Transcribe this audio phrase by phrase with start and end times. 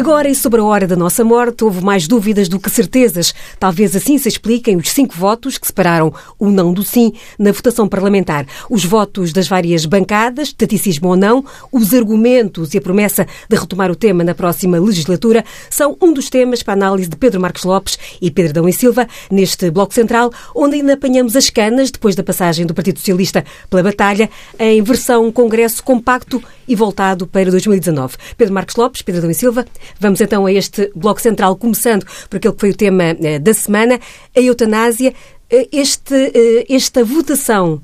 [0.00, 3.34] Agora, e sobre a hora da nossa morte, houve mais dúvidas do que certezas.
[3.58, 7.86] Talvez assim se expliquem os cinco votos que separaram o não do sim na votação
[7.86, 8.46] parlamentar.
[8.70, 13.90] Os votos das várias bancadas, taticismo ou não, os argumentos e a promessa de retomar
[13.90, 17.64] o tema na próxima legislatura são um dos temas para a análise de Pedro Marcos
[17.64, 22.16] Lopes e Pedro Dão e Silva neste Bloco Central, onde ainda apanhamos as canas depois
[22.16, 28.16] da passagem do Partido Socialista pela batalha em versão Congresso compacto e voltado para 2019.
[28.38, 29.66] Pedro Marcos Lopes, Pedro Dão e Silva,
[29.98, 33.54] Vamos então a este bloco central, começando por aquele que foi o tema eh, da
[33.54, 33.98] semana,
[34.36, 35.14] a eutanásia.
[35.52, 37.82] Eh, este, eh, esta votação,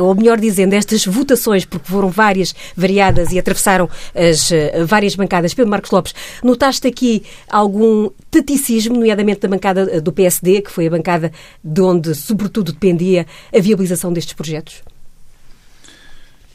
[0.00, 4.50] ou melhor dizendo, estas votações, porque foram várias, variadas e atravessaram as
[4.86, 5.52] várias bancadas.
[5.52, 10.90] Pedro Marcos Lopes, notaste aqui algum taticismo, nomeadamente da bancada do PSD, que foi a
[10.90, 11.32] bancada
[11.64, 14.82] de onde, sobretudo, dependia a viabilização destes projetos?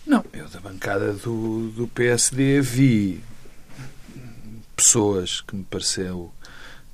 [0.06, 3.24] Não, eu da bancada do, do PSD vi
[4.76, 6.32] pessoas que me pareceu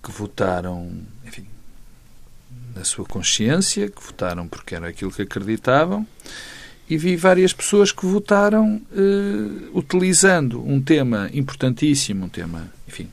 [0.04, 0.92] que votaram,
[1.26, 1.46] enfim,
[2.76, 6.08] na sua consciência, que votaram porque era aquilo que acreditavam,
[6.90, 13.08] e vi várias pessoas que votaram eh, utilizando um tema importantíssimo, um tema, enfim,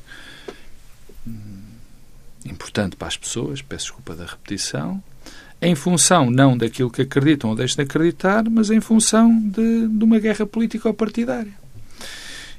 [1.27, 1.61] hum,
[2.45, 5.03] importante para as pessoas, peço desculpa da repetição,
[5.61, 10.05] em função não daquilo que acreditam ou deixam de acreditar, mas em função de, de
[10.05, 11.55] uma guerra política ou partidária.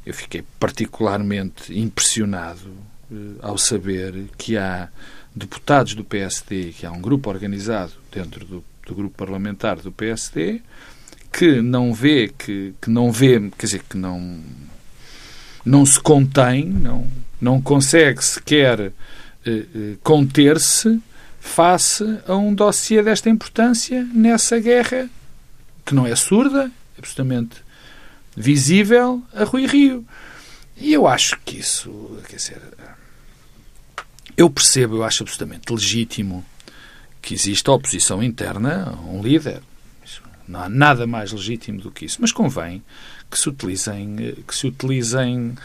[0.09, 2.73] Eu fiquei particularmente impressionado
[3.11, 4.89] eh, ao saber que há
[5.35, 10.61] deputados do PSD, que há um grupo organizado dentro do, do grupo parlamentar do PSD,
[11.31, 14.39] que não vê, que, que não vê, quer dizer, que não,
[15.63, 17.07] não se contém, não,
[17.39, 18.91] não consegue sequer eh,
[19.45, 20.99] eh, conter-se
[21.39, 25.07] face a um dossiê desta importância nessa guerra
[25.85, 27.68] que não é surda, absolutamente
[28.35, 30.05] visível a Rui Rio.
[30.77, 32.61] E eu acho que isso, quer dizer,
[34.37, 36.45] eu percebo, eu acho absolutamente legítimo
[37.21, 39.61] que exista oposição interna a um líder.
[40.47, 42.17] Não há nada mais legítimo do que isso.
[42.21, 42.81] Mas convém
[43.29, 45.55] que se utilizem, que se utilizem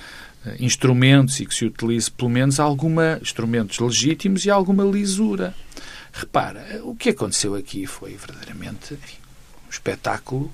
[0.44, 5.54] eh, instrumentos e que se utilize pelo menos alguma instrumentos legítimos e alguma lisura.
[6.12, 9.16] Repara, o que aconteceu aqui foi verdadeiramente enfim,
[9.66, 10.52] um espetáculo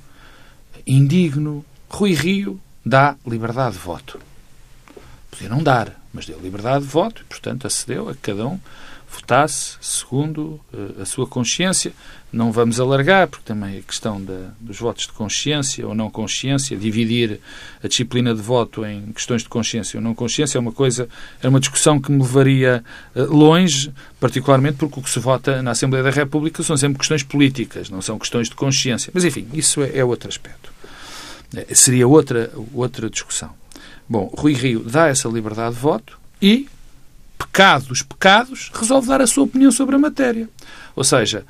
[0.87, 4.19] indigno, Rui Rio dá liberdade de voto.
[5.31, 8.59] Podia não dar, mas deu liberdade de voto e, portanto, acedeu a que cada um
[9.12, 11.93] votasse segundo uh, a sua consciência.
[12.33, 16.77] Não vamos alargar, porque também a questão da, dos votos de consciência ou não consciência,
[16.77, 17.41] dividir
[17.83, 21.09] a disciplina de voto em questões de consciência ou não consciência é uma coisa,
[21.43, 22.84] é uma discussão que me levaria
[23.17, 27.25] uh, longe, particularmente porque o que se vota na Assembleia da República são sempre questões
[27.25, 29.11] políticas, não são questões de consciência.
[29.12, 30.71] Mas, enfim, isso é, é outro aspecto.
[31.55, 33.50] É, seria outra, outra discussão.
[34.09, 36.69] Bom, Rui Rio dá essa liberdade de voto e,
[37.38, 40.49] pecado dos pecados, resolve dar a sua opinião sobre a matéria.
[40.97, 41.44] Ou seja,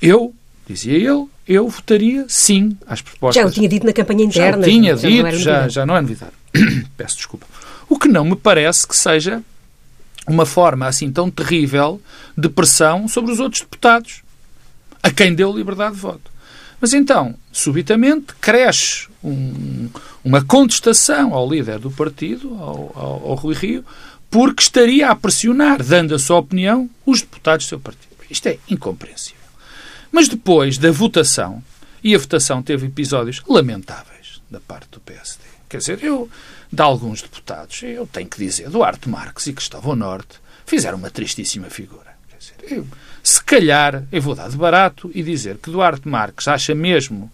[0.00, 0.34] eu,
[0.66, 3.42] dizia ele, eu votaria sim às propostas.
[3.42, 4.62] Já o tinha dito na campanha interna.
[4.62, 6.32] Já o tinha já dito, já, já não é novidade.
[6.96, 7.46] Peço desculpa.
[7.88, 9.42] O que não me parece que seja
[10.26, 12.00] uma forma assim tão terrível
[12.36, 14.22] de pressão sobre os outros deputados,
[15.02, 16.31] a quem deu liberdade de voto.
[16.82, 19.88] Mas então, subitamente, cresce um,
[20.24, 23.84] uma contestação ao líder do partido, ao, ao, ao, Rui Rio,
[24.28, 28.16] porque estaria a pressionar, dando a sua opinião, os deputados do seu partido.
[28.28, 29.38] Isto é incompreensível.
[30.10, 31.62] Mas depois da votação,
[32.02, 35.44] e a votação teve episódios lamentáveis da parte do PSD.
[35.68, 36.28] Quer dizer, eu,
[36.72, 41.70] de alguns deputados, eu tenho que dizer, Duarte Marques e Cristóvão Norte fizeram uma tristíssima
[41.70, 42.11] figura.
[42.68, 42.86] Eu,
[43.22, 47.30] se calhar, eu vou dar de barato e dizer que Duarte Marques acha mesmo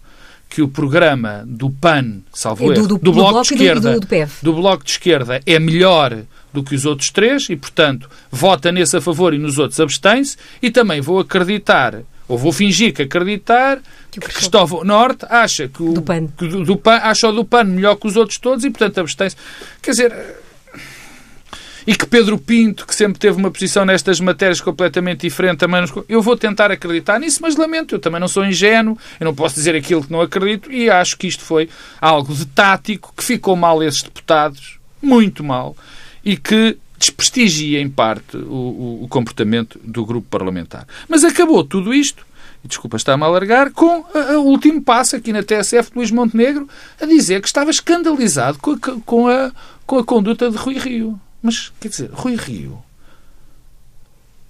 [0.49, 4.25] que o programa do PAN, salvo erro, do, do, do, Bloco, bloco de Esquerda, do,
[4.41, 8.97] do, Bloco de Esquerda é melhor do que os outros três e, portanto, vota nesse
[8.97, 13.79] a favor e nos outros abstém-se e também vou acreditar, ou vou fingir que acreditar,
[14.09, 16.27] que, que Cristóvão Norte acha que o do PAN.
[16.35, 18.99] Que do, do PAN acha o do PAN melhor que os outros todos e, portanto,
[18.99, 19.35] abstém-se.
[19.83, 20.13] Quer dizer,
[21.85, 25.93] e que Pedro Pinto, que sempre teve uma posição nestas matérias completamente diferente, também nos...
[26.07, 29.55] eu vou tentar acreditar nisso, mas lamento, eu também não sou ingênuo, eu não posso
[29.55, 33.55] dizer aquilo que não acredito e acho que isto foi algo de tático que ficou
[33.55, 35.75] mal esses deputados, muito mal,
[36.23, 40.85] e que desprestigia em parte o, o, o comportamento do grupo parlamentar.
[41.07, 42.27] Mas acabou tudo isto
[42.63, 46.67] desculpa estar-me a alargar, com o último passo aqui na TSF de Luís Montenegro
[46.99, 49.51] a dizer que estava escandalizado com a, com a,
[49.85, 51.19] com a conduta de Rui Rio.
[51.41, 52.81] Mas, quer dizer, Rui Rio,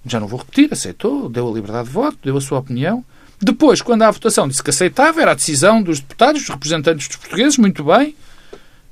[0.04, 3.04] já não vou repetir, aceitou, deu a liberdade de voto, deu a sua opinião.
[3.40, 7.16] Depois, quando há votação, disse que aceitava, era a decisão dos deputados, dos representantes dos
[7.16, 8.14] portugueses, muito bem.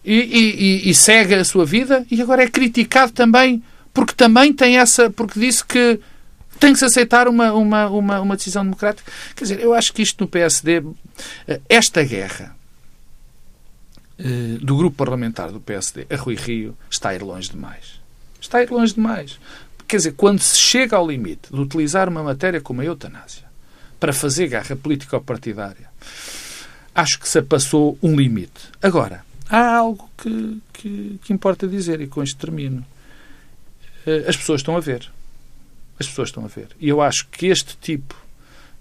[0.04, 3.62] e, e, e, segue a sua vida e agora é criticado também
[3.92, 5.10] porque também tem essa.
[5.10, 6.00] porque disse que
[6.58, 9.10] tem que se aceitar uma, uma, uma, uma decisão democrática.
[9.34, 10.82] Quer dizer, eu acho que isto no PSD,
[11.46, 12.56] eh, esta guerra
[14.60, 18.00] do grupo parlamentar do PSD a Rui Rio está a ir longe demais.
[18.40, 19.38] Está a ir longe demais.
[19.86, 23.44] Quer dizer, quando se chega ao limite de utilizar uma matéria como a eutanásia
[23.98, 25.88] para fazer guerra político-partidária,
[26.94, 28.68] acho que se passou um limite.
[28.82, 32.84] Agora, há algo que, que, que importa dizer, e com isto termino.
[34.06, 35.10] Eh, as pessoas estão a ver.
[35.98, 36.68] As pessoas estão a ver.
[36.78, 38.14] E eu acho que este tipo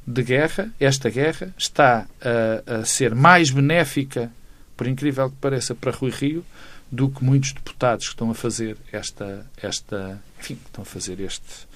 [0.06, 4.32] de guerra, esta guerra, está a, a ser mais benéfica,
[4.78, 6.46] por incrível que pareça, para Rui Rio,
[6.90, 11.68] do que muitos deputados que estão a fazer esta, esta enfim, estão a fazer este,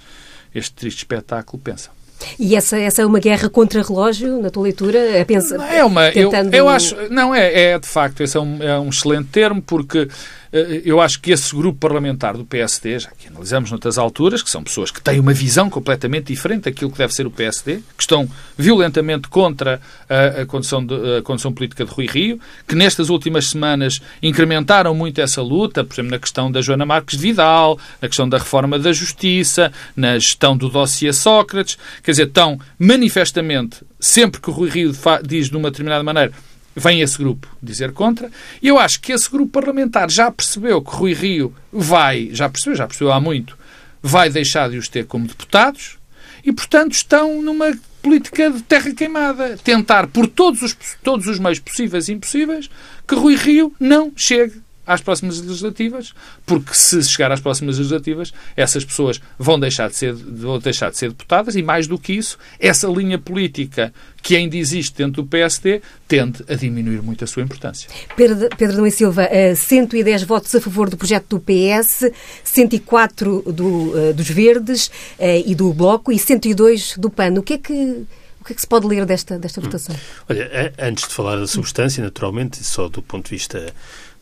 [0.55, 1.91] este triste espetáculo pensam.
[2.39, 4.99] E essa, essa é uma guerra contra relógio, na tua leitura?
[4.99, 6.53] É, pensa, é uma, tentando...
[6.53, 9.61] eu, eu acho, não, é, é de facto, esse é um, é um excelente termo,
[9.61, 10.07] porque
[10.51, 14.61] eu acho que esse grupo parlamentar do PSD, já que analisamos noutras alturas, que são
[14.61, 18.29] pessoas que têm uma visão completamente diferente daquilo que deve ser o PSD, que estão
[18.57, 23.47] violentamente contra a, a, condição, de, a condição política de Rui Rio, que nestas últimas
[23.47, 28.27] semanas incrementaram muito essa luta, por exemplo, na questão da Joana Marques Vidal, na questão
[28.27, 34.49] da reforma da justiça, na gestão do dossiê Sócrates, quer dizer, estão manifestamente, sempre que
[34.49, 34.91] o Rui Rio
[35.25, 36.33] diz de uma determinada maneira
[36.75, 38.31] vem esse grupo dizer contra.
[38.61, 42.75] E eu acho que esse grupo parlamentar já percebeu que Rui Rio vai, já percebeu,
[42.75, 43.57] já percebeu há muito,
[44.01, 45.97] vai deixar de os ter como deputados
[46.43, 47.71] e, portanto, estão numa
[48.01, 49.57] política de terra queimada.
[49.63, 52.69] Tentar, por todos os, todos os meios possíveis e impossíveis,
[53.07, 56.13] que Rui Rio não chegue às próximas legislativas,
[56.45, 60.97] porque se chegar às próximas legislativas, essas pessoas vão deixar de ser, vão deixar de
[60.97, 65.27] ser deputadas e, mais do que isso, essa linha política que ainda existe dentro do
[65.27, 67.89] PSD tende a diminuir muito a sua importância.
[68.15, 72.11] Pedro, Pedro Domingos Silva, 110 eh, votos a favor do projeto do PS,
[72.43, 77.33] 104 do, eh, dos Verdes eh, e do Bloco e 102 do PAN.
[77.39, 78.05] O que é que
[78.41, 79.95] o que é que se pode ler desta, desta votação?
[80.27, 83.71] Olha, antes de falar da substância, naturalmente, só do ponto de vista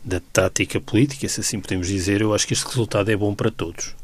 [0.04, 3.50] da tática política, se assim podemos dizer, eu acho que este resultado é bom para
[3.50, 3.94] todos.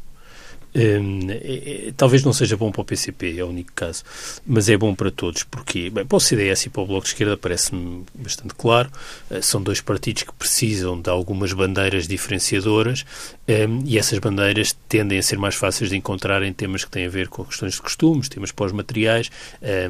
[0.75, 4.03] Hum, é, é, talvez não seja bom para o PCP, é o único caso,
[4.45, 7.09] mas é bom para todos, porque bem, para o CDS e para o Bloco de
[7.09, 8.89] Esquerda parece-me bastante claro,
[9.31, 13.05] uh, são dois partidos que precisam de algumas bandeiras diferenciadoras
[13.47, 17.07] um, e essas bandeiras tendem a ser mais fáceis de encontrar em temas que têm
[17.07, 19.31] a ver com questões de costumes, temas pós-materiais,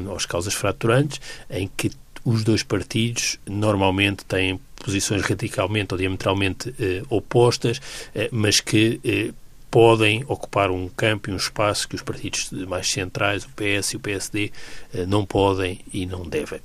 [0.00, 1.20] um, ou as causas fraturantes,
[1.50, 1.90] em que
[2.24, 7.80] os dois partidos normalmente têm posições radicalmente ou diametralmente eh, opostas,
[8.14, 9.32] eh, mas que eh,
[9.70, 13.96] podem ocupar um campo e um espaço que os partidos mais centrais, o PS e
[13.96, 14.50] o PSD,
[15.06, 16.58] não podem e não devem.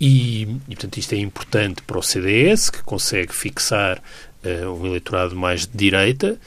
[0.00, 4.02] E, e, portanto, isto é importante para o CDS, que consegue fixar
[4.42, 6.40] um eleitorado mais de direita,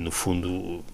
[0.00, 0.84] no fundo,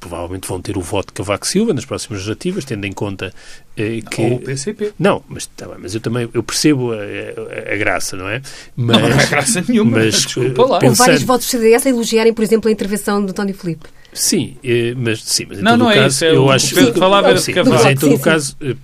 [0.00, 3.32] provavelmente vão ter o voto de Cavaco Silva nas próximas legislativas, tendo em conta
[3.76, 4.22] eh, que...
[4.22, 4.92] Ou o PCP.
[4.98, 8.40] Não, mas, tá bem, mas eu também eu percebo a, a, a graça, não é?
[8.76, 10.78] Mas, não, não há graça nenhuma, mas, desculpa lá.
[10.78, 11.06] Pensando...
[11.06, 13.88] vários votos do CDS a elogiarem, por exemplo, a intervenção do Tony Filipe.
[14.12, 16.44] Sim, eh, mas, sim, mas em não, todo não o é caso, isso, é eu
[16.44, 16.74] o acho...
[16.74, 17.76] que falava era de Cavaco.
[17.76, 18.76] Mas em todo sim, o caso, eh,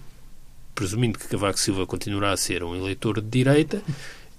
[0.75, 3.83] presumindo que Cavaco Silva continuará a ser um eleitor de direita,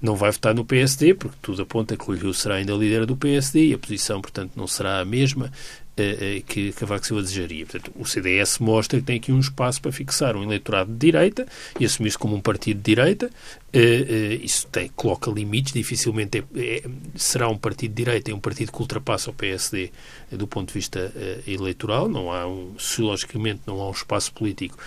[0.02, 3.16] não vai votar no PSD, porque tudo aponta que o Rio será ainda líder do
[3.16, 5.52] PSD e a posição, portanto, não será a mesma.
[5.98, 7.66] Eh, eh, que Cavaco Silva desejaria.
[7.66, 11.48] Portanto, o CDS mostra que tem aqui um espaço para fixar um eleitorado de direita
[11.80, 13.30] e assumir-se como um partido de direita.
[13.72, 16.84] Eh, isso tem, coloca limites, dificilmente é, é,
[17.16, 19.90] será um partido de direita, é um partido que ultrapassa o PSD
[20.32, 21.14] do ponto de vista
[21.48, 22.10] eleitoral.
[22.10, 24.78] Não há um, sociologicamente, não há um espaço político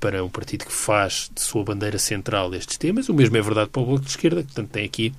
[0.00, 3.10] para um partido que faz de sua bandeira central estes temas.
[3.10, 5.12] O mesmo é verdade para o Bloco de Esquerda, que portanto tem aqui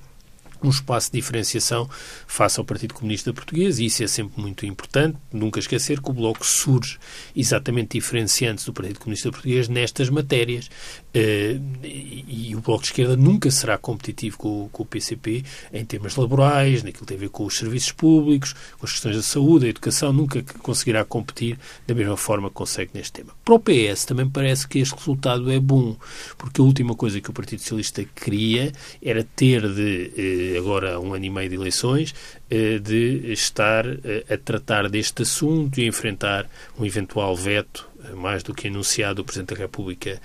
[0.62, 1.88] um espaço de diferenciação
[2.26, 5.16] face ao Partido Comunista Português, e isso é sempre muito importante.
[5.32, 6.98] Nunca esquecer que o Bloco surge
[7.34, 10.70] exatamente diferenciante do Partido Comunista Português nestas matérias.
[11.18, 16.14] Uh, e, o Bloco de Esquerda nunca será competitivo com, com, o PCP em temas
[16.16, 19.64] laborais, naquilo que tem a ver com os serviços públicos, com as questões da saúde,
[19.64, 23.32] da educação, nunca conseguirá competir da mesma forma que consegue neste tema.
[23.44, 25.96] Para o PS também parece que este resultado é bom,
[26.36, 28.72] porque a última coisa que o Partido Socialista queria
[29.02, 30.54] era ter de.
[30.54, 32.14] Uh, agora um ano e meio de eleições,
[32.50, 36.48] eh, de estar eh, a tratar deste assunto e enfrentar
[36.78, 40.20] um eventual veto eh, mais do que anunciado do Presidente da República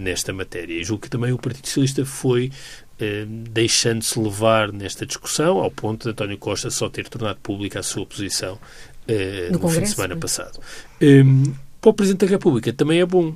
[0.00, 0.74] nesta matéria.
[0.74, 2.50] E julgo que também o Partido Socialista foi
[3.50, 8.04] deixando-se levar nesta discussão, ao ponto de António Costa só ter tornado pública a sua
[8.04, 8.58] posição
[9.50, 10.60] no, no fim de semana passado.
[11.80, 13.34] para o Presidente da República também é bom,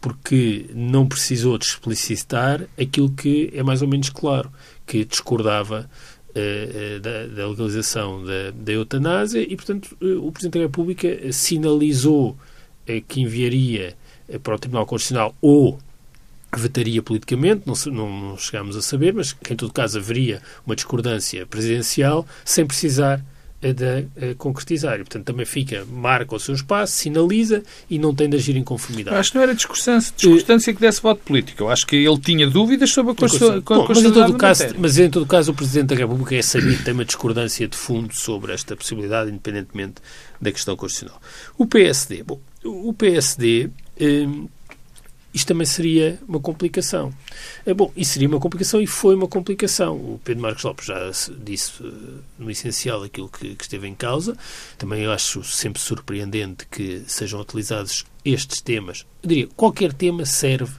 [0.00, 4.50] porque não precisou de explicitar aquilo que é mais ou menos claro,
[4.86, 5.88] que discordava
[7.00, 12.36] da, da, legalização da, da, eutanásia e, portanto, o Presidente da República sinalizou
[13.08, 13.96] que enviaria
[14.42, 15.78] para o Tribunal Constitucional ou
[16.56, 20.76] vetaria politicamente, não, não, não chegámos a saber, mas que em todo caso haveria uma
[20.76, 23.22] discordância presidencial sem precisar
[23.72, 24.96] de uh, concretizar.
[24.96, 28.62] E, portanto, também fica, marca o seu espaço, sinaliza e não tem de agir em
[28.62, 29.14] conformidade.
[29.14, 31.62] Eu acho que não era discordância, discordância que desse voto político.
[31.62, 33.62] Eu acho que ele tinha dúvidas sobre a Constituição.
[33.88, 36.92] mas, em todo caso, mas em todo caso o Presidente da República é sabido tem
[36.92, 39.94] uma discordância de fundo sobre esta possibilidade, independentemente
[40.40, 41.20] da questão constitucional.
[41.56, 44.26] O PSD, bom, o PSD eh,
[45.32, 47.12] isto também seria uma complicação.
[47.66, 49.96] É, bom, isso seria uma complicação e foi uma complicação.
[49.96, 51.10] O Pedro Marcos Lopes já
[51.42, 51.90] disse eh,
[52.38, 54.36] no essencial aquilo que, esteve em causa.
[54.78, 59.04] Também eu acho sempre surpreendente que sejam utilizados estes temas.
[59.22, 60.72] Eu diria, qualquer tema serve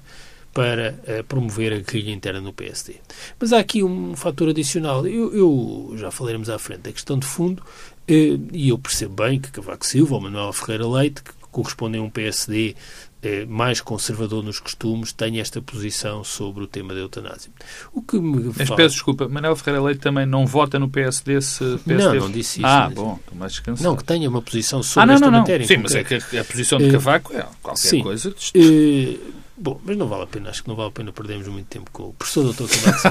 [0.53, 2.95] para promover a guerrilha interna no PSD.
[3.37, 5.05] Mas há aqui um fator adicional.
[5.05, 7.61] Eu, eu já falaremos à frente da questão de fundo,
[8.07, 12.09] e eu percebo bem que Cavaco Silva ou Manuel Ferreira Leite, que correspondem a um
[12.09, 12.75] PSD
[13.21, 17.51] é mais conservador nos costumes, tem esta posição sobre o tema da eutanásia.
[17.91, 21.79] O que me Mas peço desculpa, Manuel Ferreira Leite também não vota no PSD se
[21.79, 21.95] PSD...
[21.95, 22.67] Não, não disse isso.
[22.67, 23.89] Ah, bom, estou mais descansado.
[23.89, 25.65] Não, que tenha uma posição sobre ah, não, esta não, matéria.
[25.65, 28.31] Sim, mas é que a posição de eh, Cavaco é qualquer sim, coisa...
[28.53, 28.59] De...
[28.59, 31.67] Uh, bom, mas não vale a pena, acho que não vale a pena perdermos muito
[31.67, 33.07] tempo com o professor doutor Cavaco.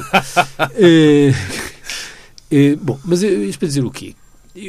[0.60, 1.30] uh,
[2.54, 4.14] uh, bom, mas isto para dizer o quê?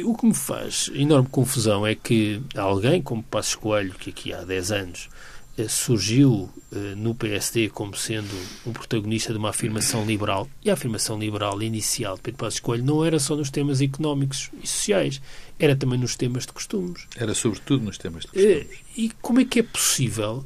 [0.04, 4.42] O que me faz enorme confusão é que alguém como Passos Coelho, que aqui há
[4.42, 5.08] 10 anos
[5.56, 8.34] eh, surgiu eh, no PSD como sendo
[8.66, 12.84] um protagonista de uma afirmação liberal, e a afirmação liberal inicial de Pedro Passos Coelho
[12.84, 15.22] não era só nos temas económicos e sociais,
[15.56, 17.06] era também nos temas de costumes.
[17.16, 18.56] Era sobretudo nos temas de costumes.
[18.56, 18.66] Eh,
[18.96, 20.44] e como é que é possível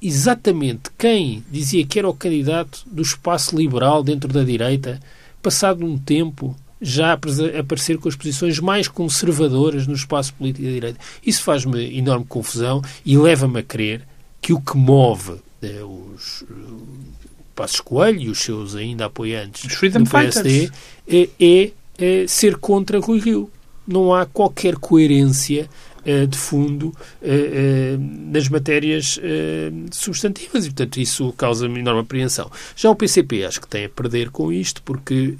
[0.00, 4.98] exatamente quem dizia que era o candidato do espaço liberal dentro da direita,
[5.42, 11.00] passado um tempo, já aparecer com as posições mais conservadoras no espaço político da direita.
[11.24, 14.02] Isso faz-me enorme confusão e leva-me a crer
[14.40, 16.46] que o que move eh, os uh,
[17.54, 20.70] Passos Coelho e os seus ainda apoiantes do PSD
[21.08, 23.50] é, é, é, ser contra Rui Rio.
[23.88, 25.68] Não há qualquer coerência
[26.28, 26.94] de fundo
[28.30, 29.18] nas matérias
[29.90, 32.50] substantivas e, portanto, isso causa-me enorme apreensão.
[32.76, 35.34] Já o PCP acho que tem a perder com isto porque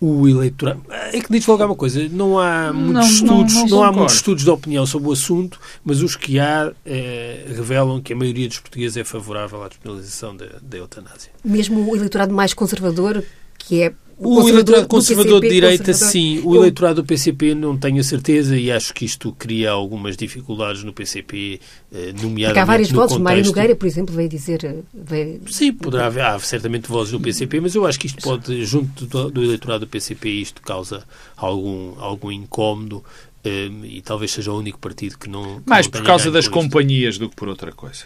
[0.00, 0.82] o eleitorado.
[0.90, 3.92] É que diz logo uma coisa, não há muitos não, estudos, não, não, não há
[3.92, 8.16] muitos estudos de opinião sobre o assunto, mas os que há eh, revelam que a
[8.16, 11.30] maioria dos portugueses é favorável à despenalização da, da eutanásia.
[11.44, 13.24] Mesmo o eleitorado mais conservador,
[13.66, 16.12] que é o, o eleitorado conservador PCP, de direita, conservador.
[16.12, 16.40] sim.
[16.42, 16.60] O Eu...
[16.62, 20.92] eleitorado do PCP não tenho a certeza e acho que isto cria algumas dificuldades no
[20.92, 21.60] PCP,
[21.92, 23.08] eh, nomeadamente Porque há várias vozes.
[23.16, 23.22] Contexto...
[23.22, 24.64] Mário Nogueira, por exemplo, veio dizer...
[24.64, 25.40] Eh, veio...
[25.50, 29.04] Sim, poderá haver há certamente vozes do PCP, mas eu acho que isto pode, junto
[29.04, 31.04] do, do eleitorado do PCP, isto causa
[31.36, 33.04] algum, algum incómodo
[33.44, 35.60] eh, e talvez seja o único partido que não...
[35.60, 38.04] Que Mais não por causa das companhias do que por outra coisa.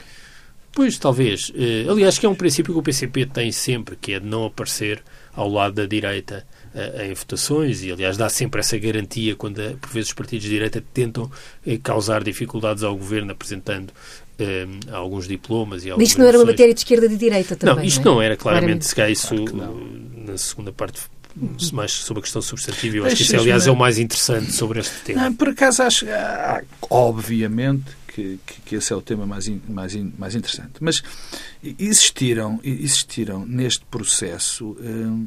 [0.72, 1.52] Pois, talvez.
[1.88, 5.02] aliás, que é um princípio que o PCP tem sempre, que é de não aparecer
[5.34, 9.76] ao lado da direita uh, em votações e, aliás, dá sempre essa garantia quando, eh,
[9.80, 15.28] por vezes, os partidos de direita tentam uh, causar dificuldades ao governo apresentando uh, alguns
[15.28, 17.84] diplomas e Mas isto não era uma matéria de esquerda e de direita também, Não,
[17.84, 18.14] isto não, é?
[18.14, 19.34] não era, claramente, se calhar isso
[20.26, 21.00] na segunda parte
[21.72, 22.96] mais sobre a questão substantiva.
[22.96, 25.22] Eu acho que isso, aliás, é o mais interessante sobre este tema.
[25.22, 29.94] Não, por acaso, acho, ah, obviamente, que, que, esse é o tema mais, in, mais,
[29.94, 30.74] in, mais interessante.
[30.80, 31.02] Mas
[31.62, 35.26] existiram, existiram neste processo eh,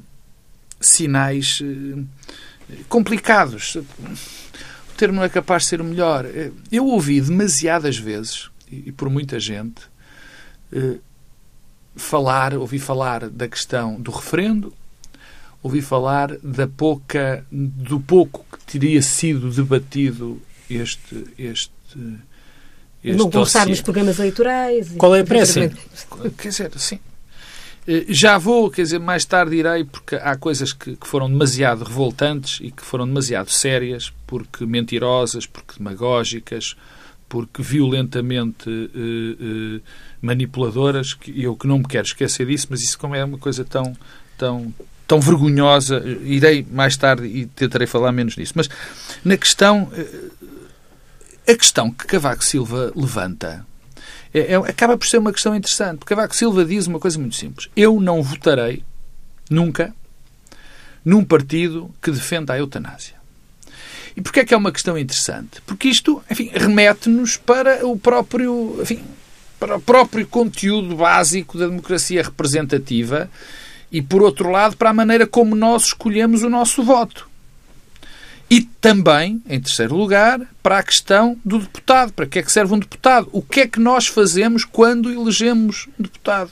[0.82, 3.76] sinais eh, complicados.
[3.76, 6.26] O termo não é capaz de ser o melhor.
[6.72, 9.82] Eu ouvi demasiadas vezes, e, por muita gente,
[10.72, 10.98] eh,
[11.96, 14.74] falar, ouvi falar da questão do referendo,
[15.62, 21.72] ouvi falar da pouca, do pouco que teria sido debatido este, este
[23.04, 24.94] não estar nos programas eleitorais.
[24.98, 25.72] Qual é a pressa?
[26.38, 27.00] Quer dizer, sim.
[27.88, 31.84] Eh, já vou, quer dizer, mais tarde irei, porque há coisas que, que, foram demasiado
[31.84, 36.76] revoltantes e que foram demasiado sérias, porque mentirosas, porque demagógicas,
[37.28, 39.82] porque violentamente eh, eh,
[40.22, 43.66] manipuladoras, que eu que não me quero esquecer disso, mas isso como é uma coisa
[43.66, 43.94] tão,
[44.38, 44.74] tão,
[45.06, 48.54] tão vergonhosa, irei mais tarde e tentarei falar menos disso.
[48.56, 48.70] Mas
[49.26, 49.92] na questão
[51.48, 53.66] a questão que Cavaco Silva levanta
[54.34, 56.00] é, é, acaba por ser uma questão interessante.
[56.00, 57.70] Porque Cavaco Silva diz uma coisa muito simples.
[57.76, 58.84] Eu não votarei,
[59.50, 59.94] nunca,
[61.06, 63.16] num partido que defenda a eutanásia.
[64.16, 65.62] E porquê é que é uma questão interessante?
[65.66, 69.04] Porque isto, enfim, remete-nos para o próprio, enfim,
[69.60, 73.30] para o próprio conteúdo básico da democracia representativa
[73.92, 77.28] e, por outro lado, para a maneira como nós escolhemos o nosso voto.
[78.54, 82.14] E também, em terceiro lugar, para a questão do deputado.
[82.14, 83.28] Para que é que serve um deputado?
[83.32, 86.52] O que é que nós fazemos quando elegemos um deputado?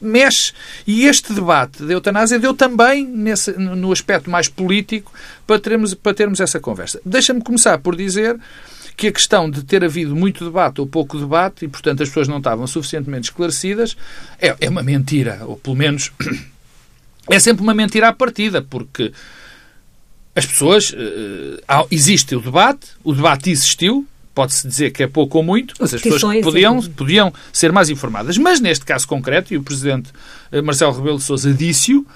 [0.00, 0.52] Mexe.
[0.86, 5.12] E este debate da eutanásia deu também nesse, no aspecto mais político
[5.48, 7.00] para termos, para termos essa conversa.
[7.04, 8.38] Deixa-me começar por dizer
[8.96, 12.28] que a questão de ter havido muito debate ou pouco debate, e portanto as pessoas
[12.28, 13.96] não estavam suficientemente esclarecidas,
[14.38, 15.40] é, é uma mentira.
[15.42, 16.12] Ou pelo menos
[17.28, 19.12] é sempre uma mentira à partida, porque
[20.34, 20.90] as pessoas.
[20.90, 25.92] Uh, existe o debate, o debate existiu, pode-se dizer que é pouco ou muito, mas
[25.92, 28.38] as pessoas podiam, podiam ser mais informadas.
[28.38, 30.10] Mas neste caso concreto, e o Presidente
[30.52, 32.06] eh, Marcelo Rebelo de Sousa disse-o,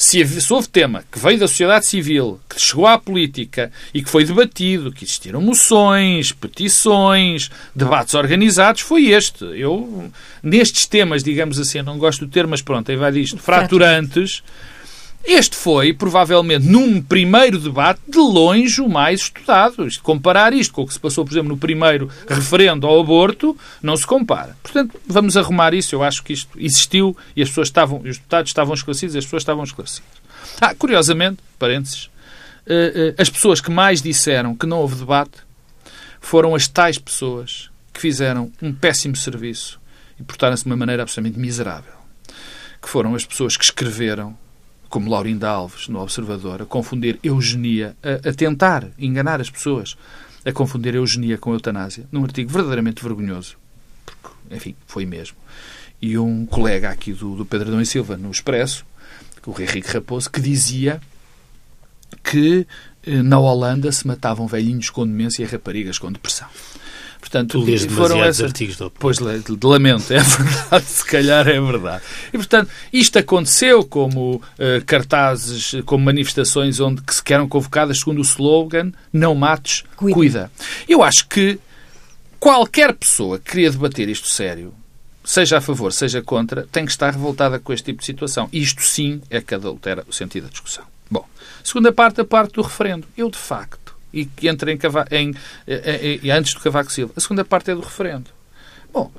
[0.00, 4.24] se houve tema que veio da sociedade civil, que chegou à política e que foi
[4.24, 9.44] debatido, que existiram moções, petições, debates organizados, foi este.
[9.44, 10.10] Eu,
[10.42, 14.42] nestes temas, digamos assim, não gosto do termo, mas pronto, aí vai disto, fraturantes,
[15.24, 19.86] este foi, provavelmente, num primeiro debate, de longe o mais estudado.
[20.02, 23.96] Comparar isto com o que se passou, por exemplo, no primeiro referendo ao aborto, não
[23.96, 24.56] se compara.
[24.62, 25.94] Portanto, vamos arrumar isso.
[25.94, 29.42] Eu acho que isto existiu e as pessoas estavam, os deputados estavam esclarecidos as pessoas
[29.42, 30.10] estavam esclarecidas.
[30.60, 32.10] Ah, curiosamente, parênteses,
[32.66, 35.38] eh, eh, as pessoas que mais disseram que não houve debate
[36.20, 39.80] foram as tais pessoas que fizeram um péssimo serviço
[40.18, 41.92] e portaram-se de uma maneira absolutamente miserável.
[42.80, 44.36] Que foram as pessoas que escreveram
[44.90, 49.96] como Laurinda Alves, no Observador, a confundir eugenia, a, a, tentar enganar as pessoas,
[50.44, 53.56] a confundir eugenia com eutanásia, num artigo verdadeiramente vergonhoso,
[54.04, 55.36] porque, enfim, foi mesmo.
[56.02, 58.84] E um colega aqui do, do Pedro Adão e Silva, no Expresso,
[59.46, 61.00] o Henrique Raposo, que dizia
[62.22, 62.66] que
[63.06, 66.48] eh, na Holanda se matavam velhinhos com demência e raparigas com depressão.
[67.20, 71.60] Portanto, tu lês foram esses artigos do Pois, de lamento, é verdade, se calhar é
[71.60, 72.02] verdade.
[72.32, 78.18] E, portanto, isto aconteceu como uh, cartazes, como manifestações onde que se eram convocadas segundo
[78.18, 80.14] o slogan não mates, cuida.
[80.14, 80.52] cuida.
[80.88, 81.58] Eu acho que
[82.40, 84.74] qualquer pessoa que queria debater isto sério,
[85.22, 88.48] seja a favor, seja contra, tem que estar revoltada com este tipo de situação.
[88.52, 90.84] Isto sim é que adultera o sentido da discussão.
[91.10, 91.24] Bom,
[91.62, 93.06] segunda parte, a parte do referendo.
[93.16, 93.79] Eu, de facto,
[94.12, 94.78] e que entra em,
[95.10, 95.34] em,
[95.68, 97.12] em, em, antes do Cavaco Silva.
[97.16, 98.30] A segunda parte é do referendo.
[98.92, 99.10] Bom,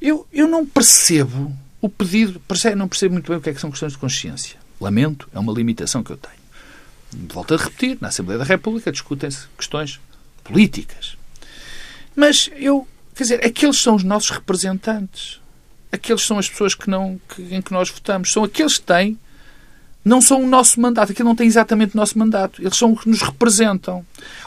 [0.00, 2.40] eu, eu não percebo o pedido,
[2.76, 4.58] não percebo muito bem o que é que são questões de consciência.
[4.80, 6.40] Lamento, é uma limitação que eu tenho.
[7.28, 10.00] Volto a repetir, na Assembleia da República discutem-se questões
[10.44, 11.16] políticas.
[12.14, 15.40] Mas eu, quer dizer, aqueles são os nossos representantes.
[15.92, 18.32] Aqueles são as pessoas que não, que, em que nós votamos.
[18.32, 19.18] São aqueles que têm
[20.04, 21.12] não são o nosso mandato.
[21.12, 22.60] Aquilo não tem exatamente o nosso mandato.
[22.62, 24.04] Eles são os que nos representam.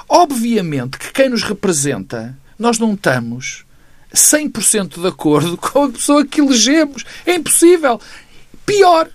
[0.07, 3.65] Obviamente que quem nos representa, nós não estamos
[4.13, 7.03] 100% de acordo com a pessoa que elegemos.
[7.25, 7.99] É impossível.
[8.65, 9.09] Pior,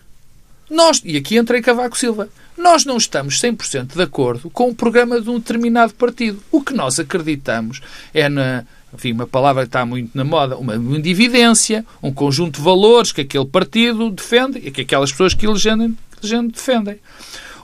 [0.70, 5.20] nós, e aqui entrei Cavaco Silva, nós não estamos 100% de acordo com o programa
[5.20, 6.42] de um determinado partido.
[6.50, 7.80] O que nós acreditamos
[8.12, 12.64] é na enfim, uma palavra que está muito na moda, uma dividência, um conjunto de
[12.64, 15.96] valores que aquele partido defende e que aquelas pessoas que elegem
[16.26, 17.00] a gente defendem.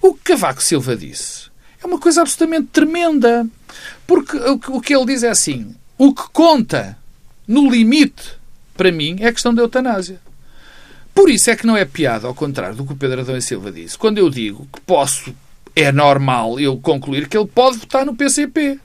[0.02, 1.50] O que Cavaco Silva disse
[1.82, 3.46] é uma coisa absolutamente tremenda.
[4.06, 6.96] Porque o que ele diz é assim: o que conta
[7.46, 8.32] no limite,
[8.76, 10.20] para mim, é a questão da eutanásia.
[11.14, 13.42] Por isso é que não é piada, ao contrário do que o Pedro Adão e
[13.42, 15.34] Silva disse, quando eu digo que posso,
[15.76, 18.80] é normal eu concluir que ele pode votar no PCP.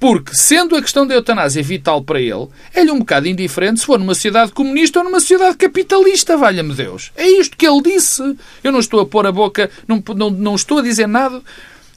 [0.00, 3.98] Porque, sendo a questão da eutanásia vital para ele, é-lhe um bocado indiferente se for
[3.98, 7.12] numa sociedade comunista ou numa sociedade capitalista, valha-me Deus.
[7.14, 8.22] É isto que ele disse.
[8.64, 11.42] Eu não estou a pôr a boca, não, não, não estou a dizer nada.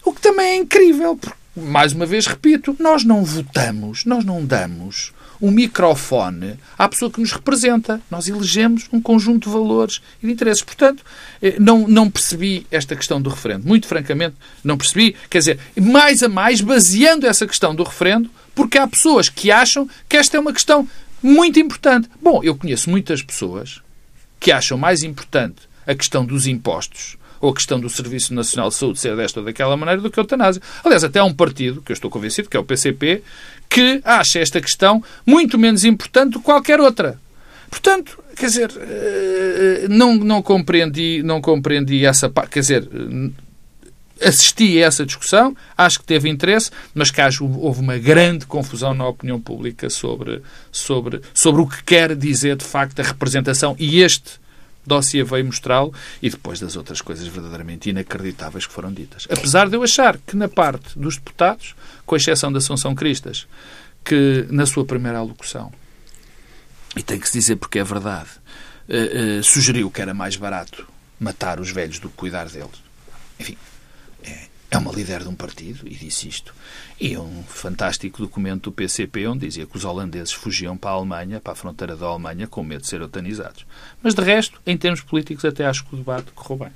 [0.04, 4.46] O que também é incrível, porque, mais uma vez repito, nós não votamos, nós não
[4.46, 8.00] damos um microfone à pessoa que nos representa.
[8.10, 10.64] Nós elegemos um conjunto de valores e de interesses.
[10.64, 11.04] Portanto,
[11.42, 13.68] eh, não, não percebi esta questão do referendo.
[13.68, 15.18] Muito francamente, não percebi.
[15.30, 19.86] Quer dizer, mais a mais, baseando essa questão do referendo, porque há pessoas que acham
[20.08, 20.88] que esta é uma questão
[21.22, 22.10] muito importante.
[22.22, 23.82] Bom, eu conheço muitas pessoas
[24.40, 28.76] que acham mais importante a questão dos impostos ou a questão do Serviço Nacional de
[28.76, 30.62] Saúde ser desta ou daquela maneira do que a eutanásia.
[30.82, 33.22] Aliás, até há um partido, que eu estou convencido, que é o PCP,
[33.74, 37.20] que acha esta questão muito menos importante do que qualquer outra.
[37.72, 42.88] Portanto, quer dizer, eh, não, não compreendi, não compreendi essa parte, quer dizer,
[44.22, 48.94] assisti a essa discussão, acho que teve interesse, mas que acho, houve uma grande confusão
[48.94, 54.02] na opinião pública sobre, sobre, sobre o que quer dizer, de facto, a representação e
[54.02, 54.43] este
[54.86, 59.28] dossiê veio mostrá-lo e depois das outras coisas verdadeiramente inacreditáveis que foram ditas.
[59.30, 63.48] Apesar de eu achar que na parte dos deputados, com exceção da Assunção Cristas,
[64.04, 65.72] que na sua primeira alocução,
[66.96, 68.30] e tem que se dizer porque é verdade,
[68.90, 70.88] uh, uh, sugeriu que era mais barato
[71.20, 72.84] matar os velhos do que cuidar deles.
[73.40, 73.58] Enfim,
[74.24, 76.54] é, é uma líder de um partido e disse isto.
[77.04, 81.42] E um fantástico documento do PCP onde dizia que os holandeses fugiam para a Alemanha,
[81.42, 83.66] para a fronteira da Alemanha, com medo de ser eutanizados.
[84.02, 86.70] Mas de resto, em termos políticos, até acho que o debate correu bem.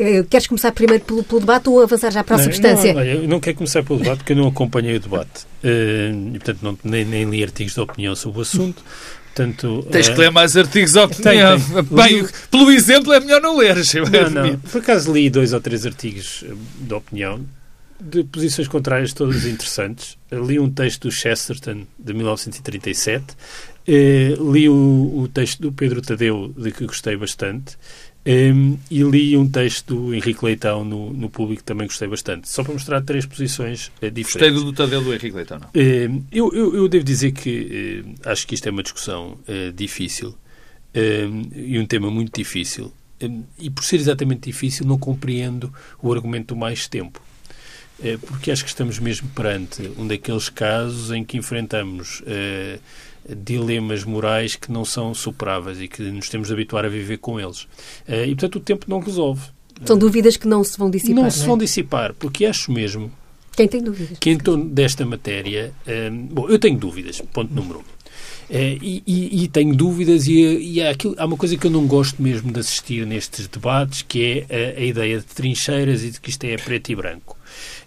[0.00, 2.92] Uh, queres começar primeiro pelo, pelo, debate ou avançar já para a não, substância?
[2.92, 5.44] Não, eu não quero começar pelo debate porque eu não acompanhei o debate.
[5.62, 8.82] Uh, e, portanto, não, nem, nem li artigos de opinião sobre o assunto.
[9.26, 11.60] Portanto, Tens uh, que ler mais artigos de opinião.
[11.60, 11.82] Tem, tem.
[11.96, 12.28] Bem, li...
[12.50, 13.76] pelo exemplo, é melhor não ler.
[14.10, 14.58] Não, não.
[14.58, 16.44] Por acaso li dois ou três artigos
[16.80, 17.40] de opinião
[18.00, 20.16] de posições contrárias todas interessantes.
[20.30, 23.24] Li um texto do Chesterton, de 1937.
[23.86, 27.76] li o, o texto do Pedro Tadeu, de que gostei bastante.
[28.26, 32.46] Um, e li um texto do Henrique Leitão no, no público também gostei bastante.
[32.46, 34.34] Só para mostrar três posições uh, diferentes.
[34.34, 35.68] Gostei do Tadeu do Henrique Leitão, não?
[35.74, 39.72] Um, eu, eu, eu, devo dizer que uh, acho que isto é uma discussão uh,
[39.72, 40.34] difícil
[41.54, 42.92] e um tema muito difícil.
[43.56, 47.22] e por ser exatamente difícil, não compreendo o argumento do mais tempo.
[48.26, 52.22] Porque acho que estamos mesmo perante um daqueles casos em que enfrentamos
[53.34, 57.38] dilemas morais que não são superáveis e que nos temos de habituar a viver com
[57.38, 57.62] eles.
[58.08, 59.42] Uh, e, portanto, o tempo não resolve.
[59.84, 61.14] São dúvidas que não se vão dissipar.
[61.14, 61.46] Não, não se é?
[61.46, 63.12] vão dissipar, porque acho mesmo.
[63.54, 64.18] Quem tem dúvidas?
[64.18, 65.72] Que em torno desta matéria.
[65.86, 67.82] Uh, bom, eu tenho dúvidas, ponto número um.
[67.82, 71.70] Uh, e, e, e, tenho dúvidas, e, e há, aquilo, há, uma coisa que eu
[71.70, 76.10] não gosto mesmo de assistir nestes debates, que é a, a ideia de trincheiras e
[76.10, 77.37] de que isto é preto e branco.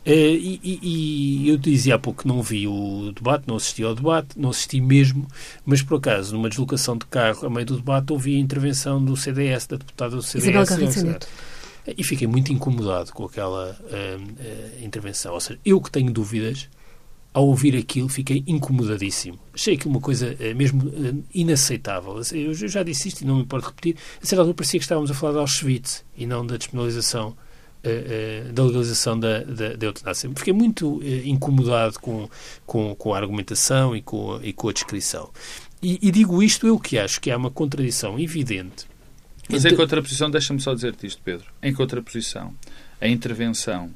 [0.06, 3.96] Uh, e, e, eu dizia há pouco que não vi o debate, não assisti ao
[3.96, 5.28] debate, não assisti mesmo,
[5.66, 9.16] mas por acaso, numa deslocação de carro, a meio do debate, ouvi a intervenção do
[9.16, 10.48] CDS, da deputada do CDS.
[10.48, 11.20] Isabel
[11.86, 15.34] e fiquei muito incomodado com aquela uh, uh, intervenção.
[15.34, 16.70] Ou seja, eu que tenho dúvidas,
[17.34, 19.40] ao ouvir aquilo, fiquei incomodadíssimo.
[19.54, 20.82] Achei aquilo uma coisa uh, mesmo
[21.34, 22.22] inaceitável.
[22.32, 23.96] Eu, eu, já disse isto e não me importo repetir.
[24.22, 27.36] A certa altura parecia que estávamos a falar de Auschwitz e não da despenalização
[27.86, 30.30] uh, da legalização da, da, da, eutanásia.
[30.36, 32.30] Fiquei muito uh, incomodado com,
[32.66, 35.30] com, com, a argumentação e com, e com a descrição.
[35.82, 38.86] E, e, digo isto eu que acho que há uma contradição evidente.
[39.50, 39.74] Mas entre...
[39.74, 41.48] em contraposição, deixa-me só dizer-te isto, Pedro.
[41.62, 42.54] Em contraposição,
[43.00, 43.90] a intervenção,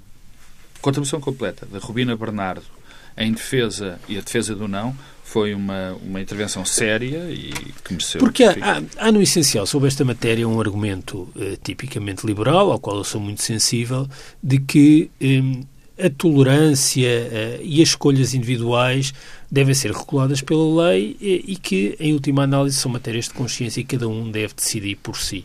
[0.81, 2.74] contraposição completa, da Rubina Bernardo
[3.17, 7.51] em defesa e a defesa do não foi uma, uma intervenção séria e
[7.83, 8.19] que mereceu.
[8.19, 12.79] Porque há, há, há, no essencial sobre esta matéria um argumento uh, tipicamente liberal, ao
[12.79, 14.07] qual eu sou muito sensível,
[14.41, 15.63] de que um,
[15.99, 19.13] a tolerância uh, e as escolhas individuais
[19.51, 23.81] devem ser reguladas pela lei e, e que, em última análise, são matérias de consciência
[23.81, 25.43] e cada um deve decidir por si.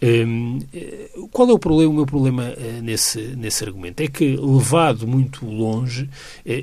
[0.00, 1.90] Um, eh, qual é o problema?
[1.90, 6.08] O meu problema uh, nesse, nesse argumento é que, levado muito longe, uh,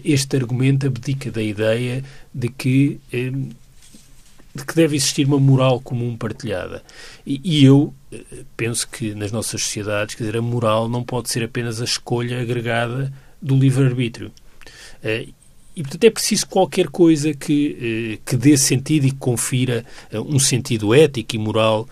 [0.03, 3.49] este argumento abdica da ideia de que, um,
[4.55, 6.81] de que deve existir uma moral comum partilhada.
[7.27, 11.29] E, e eu uh, penso que nas nossas sociedades, quer dizer, a moral não pode
[11.29, 14.31] ser apenas a escolha agregada do livre-arbítrio.
[15.75, 20.93] E, portanto, é preciso qualquer coisa que, que dê sentido e que confira um sentido
[20.93, 21.87] ético e moral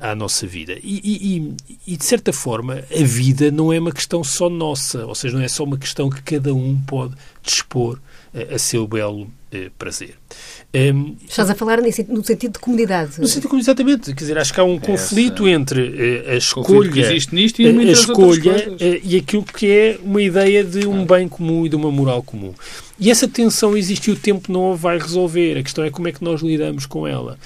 [0.00, 0.74] à nossa vida.
[0.82, 1.54] E, e,
[1.86, 5.44] e, de certa forma, a vida não é uma questão só nossa, ou seja, não
[5.44, 7.98] é só uma questão que cada um pode dispor
[8.34, 9.43] a, seu belo eh,
[9.78, 10.14] prazer.
[10.74, 13.20] Um, Estás a falar nesse, no sentido de comunidade.
[13.20, 14.14] No sentido de exatamente.
[14.14, 17.66] Quer dizer, acho que há um conflito entre uh, a escolha, que existe nisto e,
[17.66, 21.68] a, a escolha uh, e aquilo que é uma ideia de um bem comum e
[21.68, 22.52] de uma moral comum.
[22.98, 25.58] E essa tensão existe e o tempo não a vai resolver.
[25.58, 27.38] A questão é como é que nós lidamos com ela.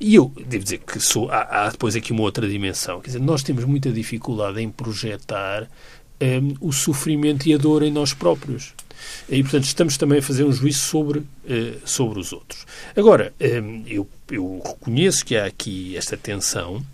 [0.00, 3.00] E eu devo dizer que sou, há, há depois aqui uma outra dimensão.
[3.00, 5.68] Quer dizer, nós temos muita dificuldade em projetar
[6.20, 8.74] um, o sofrimento e a dor em nós próprios.
[9.28, 11.26] E, portanto, estamos também a fazer um juízo sobre, uh,
[11.84, 12.66] sobre os outros.
[12.96, 16.84] Agora, um, eu, eu reconheço que há aqui esta tensão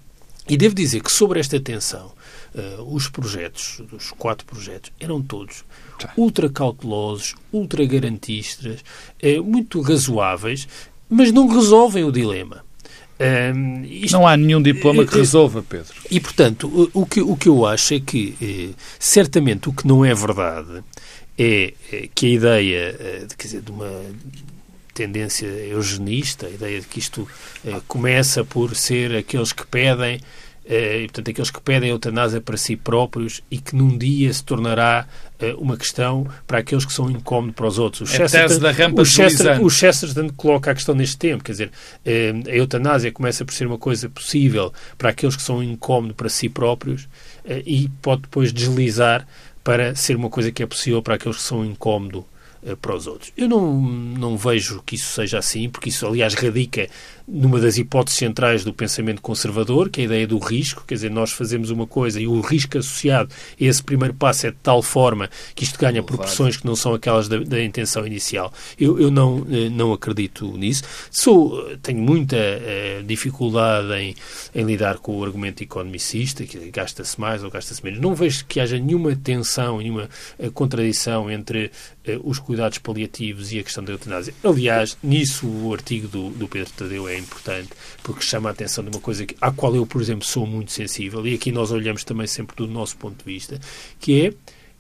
[0.49, 2.13] e devo dizer que sobre esta tensão,
[2.55, 5.65] uh, os projetos, os quatro projetos, eram todos
[5.99, 6.13] tá.
[6.17, 8.81] ultra cautelosos, ultra garantistas,
[9.23, 10.69] uh, muito razoáveis,
[11.09, 12.65] mas não resolvem o dilema.
[13.89, 15.95] Isto, não há nenhum diploma que resolva, Pedro.
[16.11, 20.05] E, portanto, o, que, o que eu acho é que, eh, certamente, o que não
[20.05, 20.83] é verdade
[21.39, 22.93] é, é que a ideia
[23.29, 23.91] de, quer dizer, de uma
[24.95, 27.29] tendência eugenista, a ideia de que isto
[27.67, 30.21] eh, começa por ser aqueles que pedem
[30.67, 35.07] e, portanto, aqueles que pedem eutanásia para si próprios e que num dia se tornará
[35.59, 38.01] uma questão para aqueles que são incómodos para os outros.
[38.01, 41.53] O é Chesterton, da rampa o, Chester, o Chesterton coloca a questão neste tempo, quer
[41.53, 41.71] dizer,
[42.47, 46.49] a eutanásia começa por ser uma coisa possível para aqueles que são incómodos para si
[46.49, 47.07] próprios
[47.67, 49.27] e pode depois deslizar
[49.65, 52.23] para ser uma coisa que é possível para aqueles que são incómodos
[52.63, 53.33] uh, para os outros.
[53.35, 56.89] Eu não, não vejo que isso seja assim, porque isso, aliás, radica
[57.27, 61.11] numa das hipóteses centrais do pensamento conservador, que é a ideia do risco, quer dizer,
[61.11, 64.83] nós fazemos uma coisa e o risco associado a esse primeiro passo é de tal
[64.83, 68.53] forma que isto ganha proporções que não são aquelas da, da intenção inicial.
[68.79, 70.83] Eu, eu não, eh, não acredito nisso.
[71.11, 74.15] Sou, tenho muita eh, dificuldade em,
[74.55, 78.01] em lidar com o argumento economicista, que gasta-se mais ou gasta-se menos.
[78.01, 80.09] Não vejo que haja nenhuma tensão, nenhuma
[80.39, 81.71] eh, contradição entre
[82.05, 84.35] eh, os cuidados paliativos e a questão da eutanásia.
[84.45, 87.71] Aliás, nisso o artigo do, do Pedro Tadeu é importante,
[88.03, 90.73] porque chama a atenção de uma coisa que, à qual eu, por exemplo, sou muito
[90.73, 93.61] sensível, e aqui nós olhamos também sempre do nosso ponto de vista,
[94.01, 94.35] que é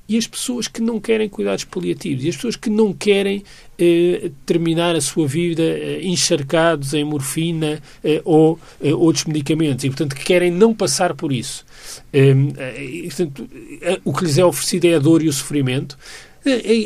[0.06, 3.42] e as pessoas que não querem cuidados paliativos, e as pessoas que não querem
[3.78, 9.88] eh, terminar a sua vida eh, encharcados em morfina eh, ou eh, outros medicamentos, e
[9.88, 11.64] portanto que querem não passar por isso.
[12.12, 13.48] Ehm, eh, portanto,
[13.80, 15.96] eh, o que lhes é oferecido é a dor e o sofrimento,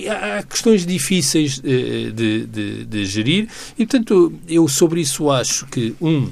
[0.08, 2.12] há questões difíceis de,
[2.46, 6.30] de, de, gerir e, portanto, eu sobre isso acho que, um,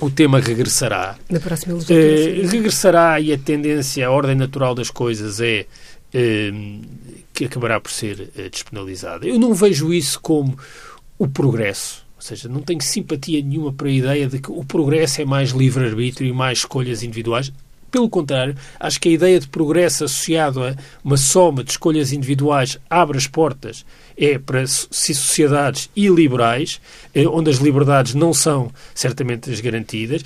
[0.00, 1.16] o tema regressará.
[1.30, 2.48] Na próxima legislatura.
[2.50, 5.66] regressará e a tendência, a ordem natural das coisas é
[7.32, 9.26] que acabará por ser uh, despenalizada.
[9.26, 10.56] Eu não vejo isso como
[11.18, 12.04] o progresso.
[12.16, 15.50] Ou seja, não tenho simpatia nenhuma para a ideia de que o progresso é mais
[15.50, 17.52] livre-arbítrio e mais escolhas individuais.
[17.94, 22.76] Pelo contrário, acho que a ideia de progresso associado a uma soma de escolhas individuais
[22.90, 26.80] abre as portas é para sociedades iliberais,
[27.14, 30.24] eh, onde as liberdades não são certamente as garantidas,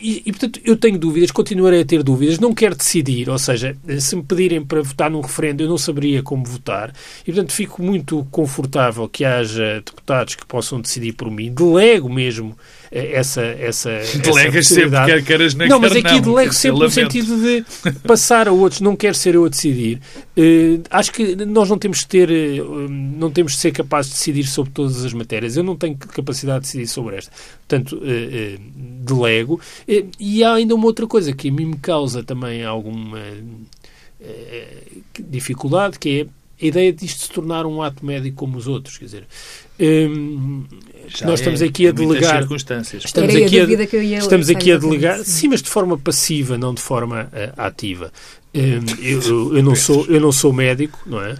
[0.00, 3.76] e, e, portanto, eu tenho dúvidas, continuarei a ter dúvidas, não quero decidir, ou seja,
[3.98, 6.92] se me pedirem para votar num referendo, eu não saberia como votar,
[7.22, 12.56] e, portanto, fico muito confortável que haja deputados que possam decidir por mim, delego mesmo
[12.85, 13.90] eh, essa essa
[14.22, 17.64] Delegas sempre, quer queiras nem Não, mas aqui não, delego sempre no sentido de
[18.06, 20.00] passar a outros, não quero ser eu a decidir.
[20.36, 24.18] Uh, acho que nós não temos que ter, uh, não temos de ser capazes de
[24.18, 25.56] decidir sobre todas as matérias.
[25.56, 27.30] Eu não tenho capacidade de decidir sobre esta.
[27.66, 28.60] Portanto, uh,
[29.04, 29.60] delego.
[30.18, 33.20] e há ainda uma outra coisa que a mim me causa também alguma
[35.28, 36.26] dificuldade, que é
[36.60, 38.96] a ideia disto se tornar um ato médico como os outros.
[38.96, 39.26] Quer dizer,
[39.78, 40.64] hum,
[41.22, 42.42] nós estamos é, aqui a delegar.
[42.42, 47.24] Estamos aqui a, estamos aqui a delegar, sim, mas de forma passiva, não de forma
[47.24, 48.12] uh, ativa.
[48.54, 51.34] Um, eu, eu, não sou, eu não sou médico, não é?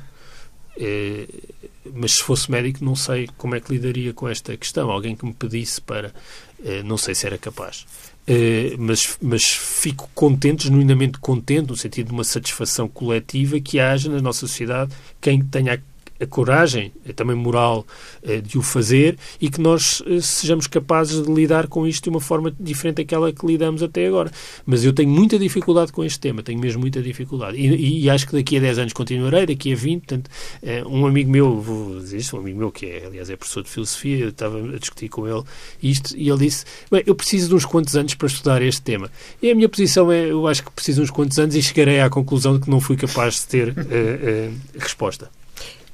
[0.77, 1.57] Uh,
[1.95, 4.91] mas se fosse médico, não sei como é que lidaria com esta questão.
[4.91, 6.13] Alguém que me pedisse para.
[6.61, 7.87] Uh, não sei se era capaz.
[8.29, 14.11] Uh, mas, mas fico contente, genuinamente contente, no sentido de uma satisfação coletiva, que haja
[14.11, 15.81] na nossa sociedade quem tenha
[16.21, 17.87] a coragem, é também moral,
[18.23, 22.11] eh, de o fazer e que nós eh, sejamos capazes de lidar com isto de
[22.11, 24.31] uma forma diferente daquela que lidamos até agora.
[24.65, 27.57] Mas eu tenho muita dificuldade com este tema, tenho mesmo muita dificuldade.
[27.57, 30.01] E, e acho que daqui a 10 anos continuarei, daqui a 20.
[30.01, 30.31] Portanto,
[30.63, 33.63] eh, um amigo meu, vou dizer isto, um amigo meu que é, aliás, é professor
[33.63, 35.43] de filosofia, eu estava a discutir com ele
[35.83, 39.11] isto e ele disse: Bem, eu preciso de uns quantos anos para estudar este tema.
[39.43, 42.01] E a minha posição é: eu acho que preciso de uns quantos anos e chegarei
[42.01, 45.31] à conclusão de que não fui capaz de ter uh, uh, resposta.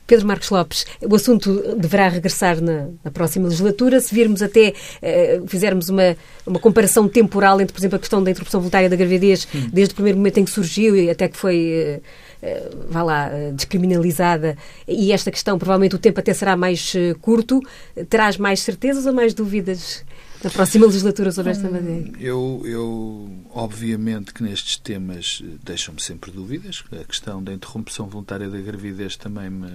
[0.07, 4.01] Pedro Marcos Lopes, o assunto deverá regressar na, na próxima legislatura.
[4.01, 8.31] Se virmos até, eh, fizermos uma, uma comparação temporal entre, por exemplo, a questão da
[8.31, 9.69] interrupção voluntária da gravidez, hum.
[9.73, 12.01] desde o primeiro momento em que surgiu e até que foi, eh,
[12.43, 17.61] eh, vá lá, descriminalizada, e esta questão, provavelmente o tempo até será mais curto,
[18.11, 20.05] terás mais certezas ou mais dúvidas?
[20.43, 22.13] Na próxima legislatura sobre esta matéria?
[22.19, 26.83] Eu, eu obviamente que nestes temas deixam-me sempre dúvidas.
[26.93, 29.71] A questão da interrupção voluntária da gravidez também me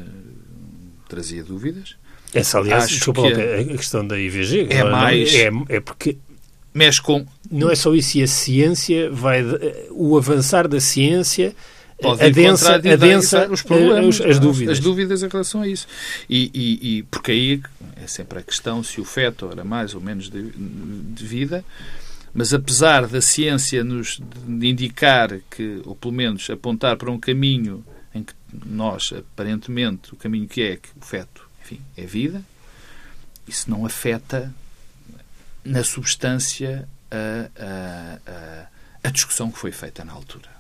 [1.08, 1.96] trazia dúvidas.
[2.34, 6.18] Essa, aliás, Acho desculpa, que é, a questão da IVG é mais é, é porque
[6.74, 9.42] mexe com não é só isso e a ciência vai
[9.92, 11.56] o avançar da ciência
[12.00, 14.78] Pode adensa, adensa os problemas, as, as, dúvidas.
[14.78, 15.88] As dúvidas em relação a isso.
[16.30, 17.62] E, e, e, porque aí
[17.96, 21.66] é sempre a questão se o feto era mais ou menos de, de vida,
[22.34, 27.84] mas apesar da ciência nos indicar que, ou pelo menos apontar para um caminho
[28.14, 28.34] em que
[28.66, 32.44] nós, aparentemente, o caminho que é que o feto, enfim, é vida,
[33.48, 34.54] isso não afeta
[35.66, 38.68] na substância a, a, a,
[39.04, 40.57] a discussão que foi feita na altura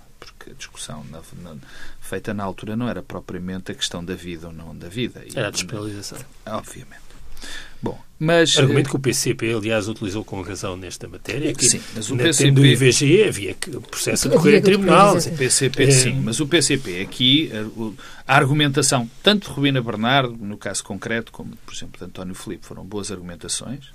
[0.51, 1.55] a discussão na, na,
[2.01, 5.23] feita na altura não era propriamente a questão da vida ou não da vida.
[5.35, 6.19] Era a despenalização.
[6.45, 7.07] Obviamente.
[7.81, 8.57] Bom, mas...
[8.57, 11.53] Argumento que o PCP, aliás, utilizou com razão nesta matéria.
[11.53, 12.51] Que, sim, mas o PCP...
[12.51, 13.55] do IVG havia
[13.89, 15.15] processo a decorrer em tribunal.
[15.15, 15.91] O PCP, é...
[15.91, 21.31] sim, mas o PCP aqui, a, a argumentação, tanto de Rubina Bernardo, no caso concreto,
[21.31, 23.85] como, por exemplo, de António Filipe, foram boas argumentações.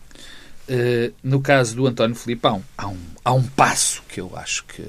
[0.69, 4.31] Uh, no caso do António Filipe, há um, há, um, há um passo que eu
[4.37, 4.85] acho que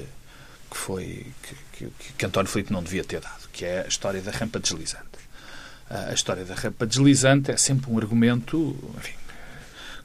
[0.73, 4.21] que foi que, que, que António Filipe não devia ter dado, que é a história
[4.21, 5.05] da rampa deslizante.
[5.89, 9.13] a história da rampa deslizante é sempre um argumento enfim,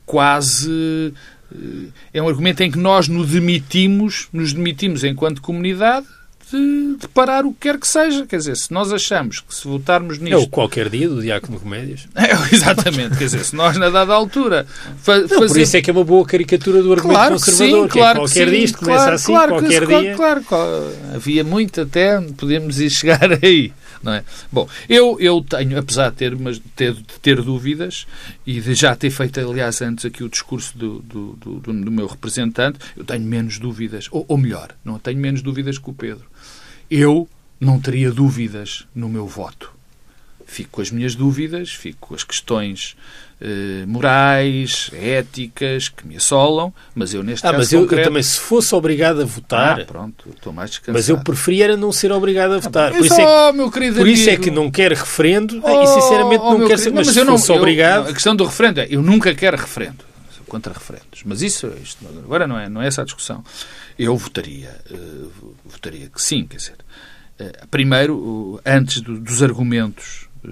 [0.05, 1.15] quase.
[1.51, 6.07] Eh, é um argumento em que nós nos demitimos, nos demitimos enquanto comunidade
[6.51, 8.27] de, de, parar o que quer que seja.
[8.27, 10.35] Quer dizer, se nós achamos que se votarmos nisto...
[10.35, 12.07] É o qualquer dia do Diácono Comédias.
[12.19, 13.17] É, exatamente.
[13.17, 14.67] Quer dizer, se nós, na dada altura...
[14.99, 17.83] Fa não, Por isso é que é uma boa caricatura do argumento claro conservador.
[17.83, 20.17] Sim, claro que é qualquer sim, dia isto claro, começa assim, claro, qualquer dia...
[20.17, 23.73] Claro, claro, havia muito até, podemos ir chegar aí.
[24.03, 24.25] Não é?
[24.51, 28.07] Bom, eu, eu tenho, apesar de ter, mas, ter, de ter dúvidas
[28.47, 32.07] e de já ter feito, aliás, antes aqui o discurso do, do, do, do meu
[32.07, 36.25] representante, eu tenho menos dúvidas, ou, ou melhor, não tenho menos dúvidas que o Pedro
[36.91, 37.29] eu
[37.61, 39.73] não teria dúvidas no meu voto.
[40.47, 42.97] Fico com as minhas dúvidas, fico com as questões
[43.41, 48.01] eh, morais, éticas, que me assolam, mas eu neste ah, caso mas eu, concreto...
[48.01, 49.81] eu, também, se fosse obrigado a votar...
[49.81, 50.99] Ah, pronto, estou mais descansado.
[50.99, 52.93] Mas eu preferia não ser obrigado a ah, votar.
[52.93, 55.83] por, isso é, que, meu querido por amigo, isso é que não quero referendo oh,
[55.83, 56.93] e, sinceramente, oh, não quero ser...
[56.93, 58.07] Mas, mas se eu não, fosse obrigado...
[58.07, 60.09] Eu, a questão do referendo é, eu nunca quero referendo
[60.49, 61.23] contra referendos.
[61.25, 63.45] Mas isso, isto, agora não é, não é essa a discussão.
[63.99, 66.77] Eu votaria, uh, votaria que sim, quer dizer,
[67.39, 70.49] eh, primeiro, antes dos argumentos eh,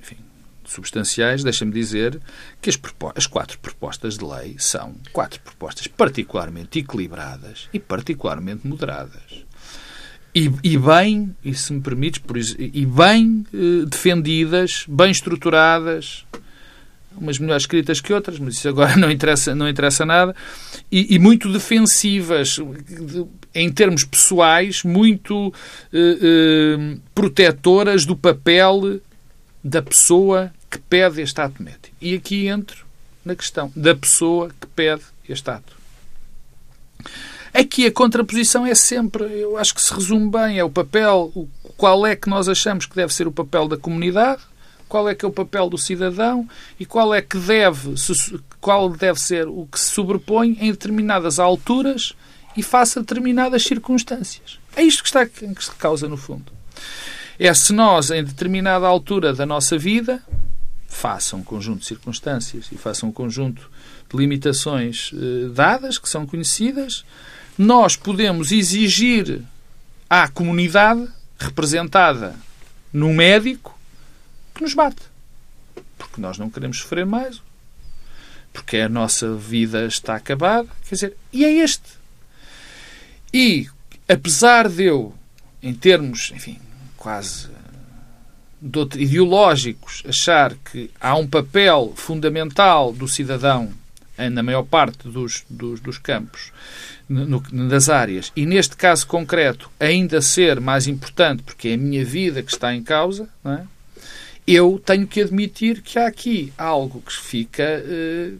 [0.00, 0.16] enfim,
[0.64, 2.20] substanciais, deixa-me dizer
[2.60, 2.78] que as,
[3.16, 9.44] as, quatro propostas de lei são quatro propostas particularmente equilibradas e particularmente moderadas.
[10.34, 16.26] E, e bem, e se me permites, e bem eh, defendidas, bem estruturadas,
[17.16, 20.34] umas melhores escritas que outras, mas isso agora não interessa, não interessa nada,
[20.90, 22.58] e, e muito defensivas,
[23.54, 25.52] em termos pessoais, muito
[25.92, 29.00] eh, eh, protetoras do papel
[29.62, 31.94] da pessoa que pede este ato médico.
[32.00, 32.84] E aqui entro
[33.24, 35.76] na questão da pessoa que pede este ato.
[37.52, 41.46] Aqui a contraposição é sempre, eu acho que se resume bem, é o papel, o,
[41.76, 44.40] qual é que nós achamos que deve ser o papel da comunidade,
[44.92, 46.46] qual é que é o papel do cidadão
[46.78, 47.94] e qual é que deve,
[48.60, 52.12] qual deve ser o que se sobrepõe em determinadas alturas
[52.54, 54.58] e face a determinadas circunstâncias.
[54.76, 56.52] É isto que está que se causa no fundo.
[57.38, 60.22] É se nós, em determinada altura da nossa vida,
[60.86, 63.70] faça um conjunto de circunstâncias e faça um conjunto
[64.10, 67.02] de limitações eh, dadas, que são conhecidas,
[67.56, 69.40] nós podemos exigir
[70.10, 72.36] à comunidade representada
[72.92, 73.71] no médico
[74.62, 75.02] que nos bate.
[75.98, 77.42] Porque nós não queremos sofrer mais.
[78.52, 80.68] Porque a nossa vida está acabada.
[80.88, 82.02] Quer dizer, e é este
[83.32, 83.66] e,
[84.06, 85.14] apesar de eu,
[85.62, 86.58] em termos, enfim,
[86.96, 87.48] quase
[88.96, 93.72] ideológicos, achar que há um papel fundamental do cidadão
[94.30, 96.52] na maior parte dos, dos, dos campos,
[97.08, 102.04] no, das áreas, e neste caso concreto ainda ser mais importante, porque é a minha
[102.04, 103.62] vida que está em causa, é?
[104.46, 108.32] Eu tenho que admitir que há aqui algo que fica, eh,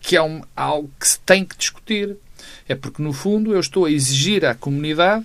[0.00, 2.16] que é um, algo que se tem que discutir.
[2.68, 5.24] É porque, no fundo, eu estou a exigir à comunidade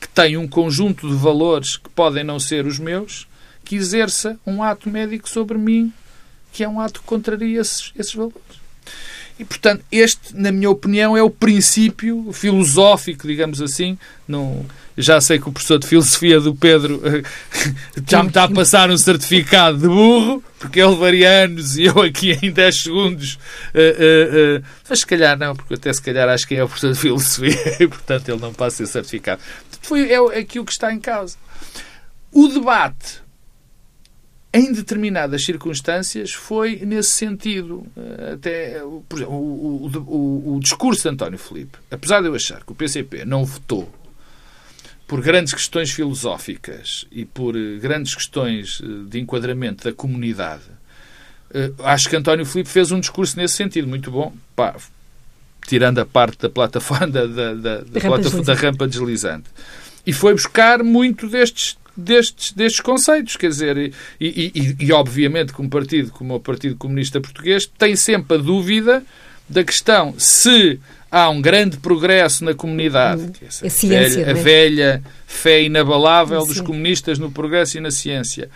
[0.00, 3.26] que tem um conjunto de valores que podem não ser os meus,
[3.64, 5.92] que exerça um ato médico sobre mim,
[6.52, 8.57] que é um ato que contraria esses, esses valores.
[9.38, 13.96] E, portanto, este, na minha opinião, é o princípio filosófico, digamos assim.
[14.26, 17.22] Não, já sei que o professor de filosofia do Pedro eh,
[18.04, 22.00] já me está a passar um certificado de burro, porque ele levaria anos e eu
[22.02, 23.34] aqui em 10 segundos.
[23.72, 26.66] Uh, uh, uh, mas se calhar não, porque até se calhar acho que é o
[26.66, 29.40] professor de filosofia e, portanto, ele não passa esse certificado.
[29.82, 31.36] Foi, é aquilo que está em causa.
[32.32, 33.22] O debate
[34.58, 37.86] em determinadas circunstâncias, foi nesse sentido.
[37.96, 42.64] Eh, até, por exemplo, o, o, o, discurso de António Filipe, apesar de eu achar
[42.64, 43.88] que o PCP não votou
[45.06, 50.64] por grandes questões filosóficas e por eh, grandes questões eh, de enquadramento da comunidade,
[51.82, 54.34] acho que António Filipe fez um discurso nesse sentido muito bom.
[54.54, 54.76] Pá,
[55.66, 59.48] tirando a parte da plataforma da, da, da, da, rampa, da rampa deslizante.
[60.04, 63.36] E foi buscar muito destes destes, destes conceitos.
[63.36, 67.66] Quer dizer, e, e, e, e obviamente que um partido como o Partido Comunista Português
[67.66, 69.02] tem sempre a dúvida
[69.48, 70.78] da questão se
[71.10, 73.22] há um grande progresso na comunidade.
[73.22, 78.50] Hum, a, ciência, velha, a velha fé inabalável dos comunistas no progresso e na ciência.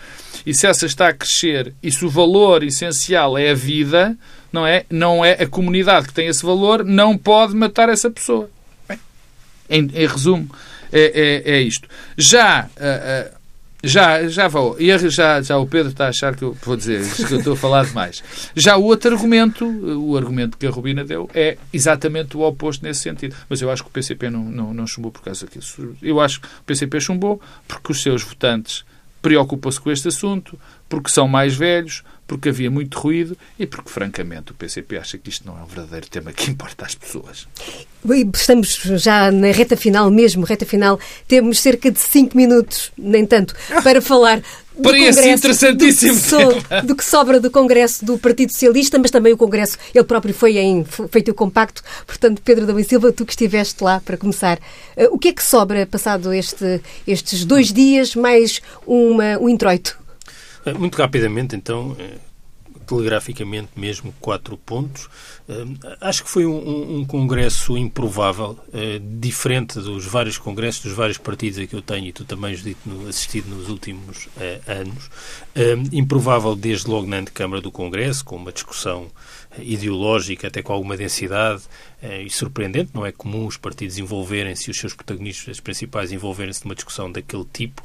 [0.45, 4.15] E se essa está a crescer e se o valor essencial é a vida,
[4.51, 4.85] não é?
[4.89, 8.49] Não é a comunidade que tem esse valor, não pode matar essa pessoa.
[8.87, 8.99] Bem,
[9.69, 10.49] em, em resumo,
[10.93, 11.87] é, é, é isto.
[12.17, 12.69] Já.
[12.77, 13.43] Uh, uh,
[13.85, 14.77] já, já vou.
[14.79, 17.51] E já, já o Pedro está a achar que eu vou dizer que eu estou
[17.51, 18.23] a falar demais.
[18.55, 23.01] Já o outro argumento, o argumento que a Rubina deu, é exatamente o oposto nesse
[23.01, 23.35] sentido.
[23.49, 25.93] Mas eu acho que o PCP não, não, não chumbou por causa disso.
[26.01, 28.85] Eu acho que o PCP chumbou porque os seus votantes
[29.21, 34.51] preocupam-se com este assunto, porque são mais velhos, porque havia muito ruído e porque, francamente,
[34.51, 37.47] o PCP acha que isto não é um verdadeiro tema que importa às pessoas.
[38.33, 40.99] Estamos já na reta final mesmo, reta final.
[41.27, 44.41] Temos cerca de cinco minutos, nem tanto, para falar
[44.75, 48.97] do Parece Congresso, interessantíssimo do que, so, do que, sobra do Congresso do Partido Socialista,
[48.97, 51.83] mas também o Congresso, ele próprio foi em, feito o compacto.
[52.07, 55.43] Portanto, Pedro da Silva, tu que estiveste lá para começar, uh, o que é que
[55.43, 60.02] sobra passado este, estes dois dias mais uma, um introito?
[60.65, 62.17] Eh, muito rapidamente, então, eh,
[62.87, 65.05] telegraficamente mesmo, quatro pontos.
[65.47, 68.59] Uh, acho que foi um, um congresso improvável,
[69.17, 72.81] diferente dos vários congressos dos vários partidos a que eu tenho e tu também, Judito,
[73.07, 74.27] assistido nos últimos
[74.67, 75.09] anos.
[75.93, 79.07] improvável desde logo na antecâmara do Congresso, com uma discussão
[79.59, 81.63] ideológica, até com alguma densidade,
[82.03, 82.91] e surpreendente.
[82.93, 87.81] Não é comum os partidos envolverem-se, os seus protagonistas principais envolverem-se numa discussão daquele tipo.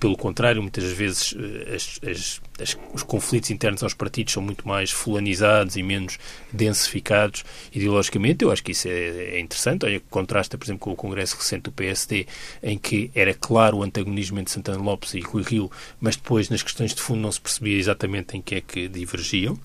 [0.00, 1.34] pelo contrário, muitas vezes
[1.74, 6.18] as, as, as, os conflitos internos aos partidos são muito mais fulanizados e menos
[6.52, 8.44] densificados ideologicamente.
[8.44, 9.84] Eu acho que isso é, é interessante.
[9.84, 12.26] Olha, contrasta, por exemplo, com o Congresso recente do PSD,
[12.62, 15.70] em que era claro o antagonismo entre Santana Lopes e Rui Rio,
[16.00, 19.58] mas depois nas questões de fundo não se percebia exatamente em que é que divergiam.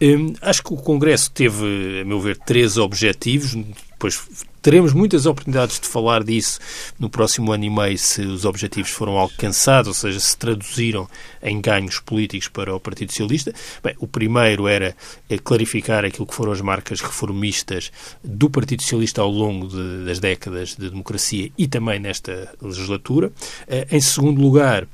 [0.00, 3.17] Hum, acho que o Congresso teve, a meu ver, três objetivos.
[3.18, 4.22] Depois
[4.62, 6.60] teremos muitas oportunidades de falar disso
[6.98, 11.08] no próximo ano e meio se os objetivos foram alcançados, ou seja, se traduziram
[11.42, 13.52] em ganhos políticos para o Partido Socialista.
[13.82, 14.96] Bem, o primeiro era
[15.28, 17.90] eh, clarificar aquilo que foram as marcas reformistas
[18.22, 23.32] do Partido Socialista ao longo de, das décadas de democracia e também nesta legislatura.
[23.66, 24.86] Eh, em segundo lugar,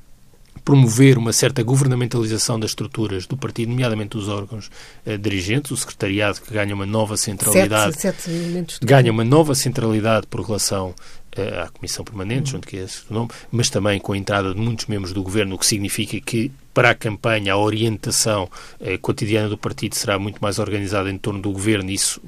[0.65, 4.71] promover uma certa governamentalização das estruturas do partido, nomeadamente dos órgãos
[5.05, 10.27] eh, dirigentes, o secretariado que ganha uma nova centralidade, sete, sete ganha uma nova centralidade
[10.27, 10.95] por relação
[11.37, 14.55] eh, à Comissão Permanente, junto que é esse o nome, mas também com a entrada
[14.55, 18.49] de muitos membros do Governo, o que significa que para a campanha a orientação
[18.81, 22.23] eh, cotidiana do partido será muito mais organizada em torno do Governo, isso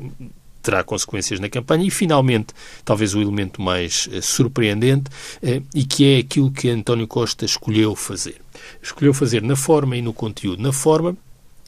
[0.67, 1.87] terá consequências na campanha.
[1.87, 2.49] E, finalmente,
[2.85, 5.09] talvez o elemento mais eh, surpreendente,
[5.41, 8.41] eh, e que é aquilo que António Costa escolheu fazer.
[8.83, 10.61] Escolheu fazer na forma e no conteúdo.
[10.61, 11.17] Na forma,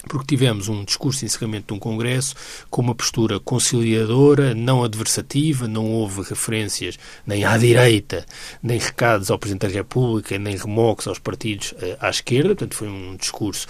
[0.09, 2.35] porque tivemos um discurso de encerramento de um Congresso
[2.69, 8.27] com uma postura conciliadora, não adversativa, não houve referências nem à direita,
[8.61, 12.89] nem recados ao Presidente da República, nem remoques aos partidos eh, à esquerda, portanto foi
[12.89, 13.69] um discurso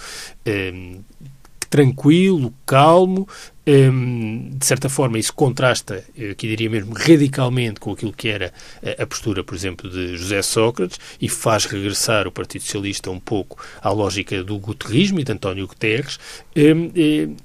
[1.69, 3.27] tranquilo, calmo,
[3.71, 8.51] Hum, de certa forma, isso contrasta, aqui diria mesmo, radicalmente com aquilo que era
[8.97, 13.63] a postura, por exemplo, de José Sócrates e faz regressar o Partido Socialista um pouco
[13.79, 16.17] à lógica do guterrismo e de António Guterres.
[16.57, 17.35] Hum, e,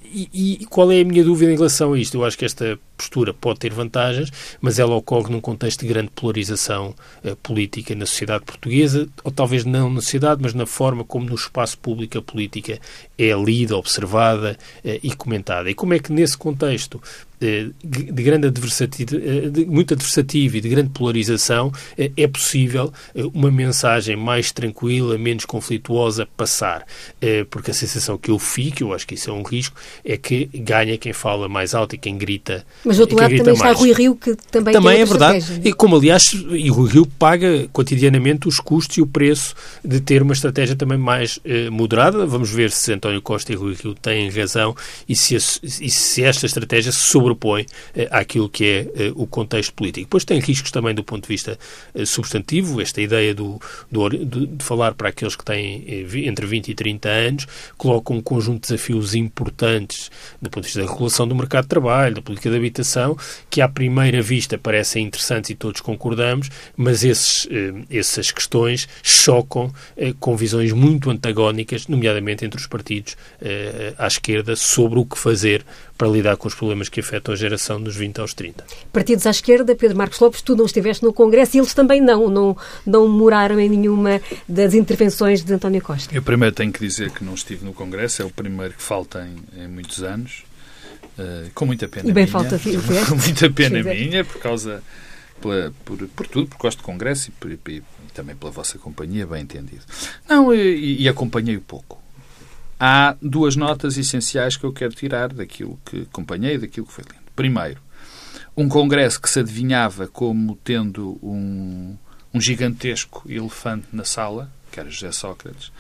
[0.63, 2.17] e qual é a minha dúvida em relação a isto?
[2.17, 6.11] Eu acho que esta postura pode ter vantagens, mas ela ocorre num contexto de grande
[6.15, 6.95] polarização
[7.25, 11.35] uh, política na sociedade portuguesa, ou talvez não na sociedade, mas na forma como no
[11.35, 12.79] espaço público a política
[13.19, 15.71] é lida, observada uh, e comentada.
[15.71, 17.03] E como é que nesse contexto
[17.41, 22.93] de grande adversativo, eh, de muito adversativo e de grande polarização, eh, é possível
[23.33, 26.85] uma mensagem mais tranquila, menos conflituosa passar.
[27.51, 30.49] Porque a sensação que eu fico, eu acho que isso é um risco, é que
[30.55, 33.61] ganha quem fala mais alto e quem grita Mas do outro lado também mais.
[33.61, 35.61] está Rui Rio, que também, também é verdade.
[35.65, 39.55] E como, aliás, e Rui Rio paga cotidianamente os custos e o preço
[39.85, 41.39] de ter uma estratégia também mais
[41.71, 42.27] moderada.
[42.27, 44.77] Vamos ver se António Costa e Rui Rio têm razão
[45.09, 47.01] e se, e se esta estratégia se
[47.35, 50.07] sobrepõe eh, àquilo que é eh, o contexto político.
[50.07, 51.59] Depois tem riscos também do ponto de vista
[51.95, 53.61] eh, substantivo, esta ideia do,
[53.91, 55.85] do de, de, falar para aqueles que têm
[56.27, 60.11] entre 20 e 30 anos, coloca um conjunto de desafios importantes
[60.41, 63.17] do ponto de vista da regulação do mercado de trabalho, da política de habitação,
[63.51, 67.49] que à primeira vista parecem interessantes e todos concordamos, mas esses,
[67.91, 69.73] essas questões chocam
[70.21, 73.17] com visões muito antagónicas, nomeadamente entre os partidos
[73.99, 75.65] à esquerda, sobre o que fazer
[75.97, 78.65] para lidar com os problemas que afetam a geração dos 20 aos 30.
[78.93, 82.29] Partidos à esquerda, Pedro Marcos Lopes, tu não estiveste no Congresso e eles também não,
[82.29, 86.15] não, não moraram em nenhuma das intervenções de António Costa.
[86.15, 89.27] Eu primeiro tenho que dizer que não estive no Congresso, é o primeiro que falta
[89.27, 90.45] em, em muitos anos,
[91.19, 92.33] uh, com muita pena e bem minha.
[92.33, 92.59] falta
[93.09, 94.83] com muita pena minha, por causa,
[95.41, 97.83] pela, por, por tudo, por gosto de Congresso e, por, e, e,
[98.13, 99.83] também pela vossa companhia, bem entendido.
[100.29, 102.04] Não, e, e acompanhei pouco
[102.87, 107.25] há duas notas essenciais que eu quero tirar daquilo que acompanhei daquilo que foi lindo.
[107.35, 107.81] Primeiro,
[108.55, 111.97] um congresso que se adivinhava como tendo um,
[112.33, 115.73] um gigantesco elefante na sala, que era José Sócrates,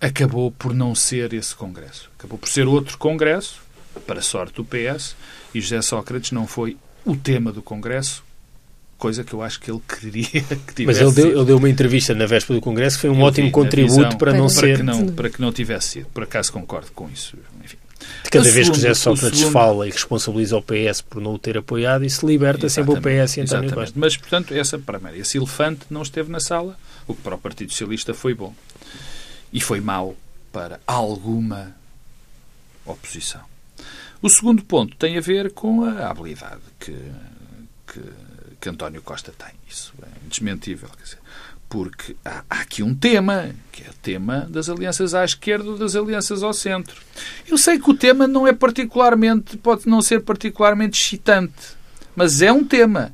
[0.00, 2.08] acabou por não ser esse congresso.
[2.16, 3.60] Acabou por ser outro congresso,
[4.06, 5.16] para sorte do PS,
[5.52, 8.23] e José Sócrates não foi o tema do congresso,
[9.04, 10.24] coisa que eu acho que ele queria
[10.66, 13.10] que tivesse Mas ele deu, ele deu uma entrevista na véspera do Congresso que foi
[13.10, 14.76] um Eu ótimo vi contributo visão para não para ser...
[14.78, 16.06] que não, para que não tivesse sido.
[16.06, 17.36] Por acaso concordo com isso.
[17.62, 17.76] Enfim.
[18.24, 21.20] De cada O vez que segundo- José Sócrates segundo- fala e responsabiliza o PS por
[21.22, 23.04] não o ter apoiado, isso liberta sempre o PS
[23.36, 23.74] e António exatamente.
[23.74, 23.92] Costa.
[24.00, 26.76] Mas, portanto, essa primeira, esse elefante não esteve na sala,
[27.06, 28.54] o que para o Partido Socialista foi bom.
[29.52, 30.16] E foi mau
[30.52, 31.74] para alguma
[32.86, 33.42] oposição.
[34.22, 36.96] O segundo ponto tem a ver com a habilidade que,
[37.92, 38.00] que,
[38.64, 39.52] que António Costa tem.
[39.68, 40.88] Isso é indesmentível.
[41.68, 45.76] Porque há, há aqui um tema, que é o tema das alianças à esquerda ou
[45.76, 46.96] das alianças ao centro.
[47.46, 51.76] Eu sei que o tema não é particularmente, pode não ser particularmente excitante,
[52.16, 53.12] mas é um tema.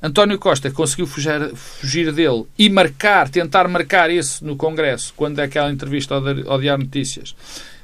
[0.00, 5.44] António Costa conseguiu fugir, fugir dele e marcar, tentar marcar isso no Congresso, quando é
[5.44, 7.34] aquela entrevista ao, ao Diário Notícias,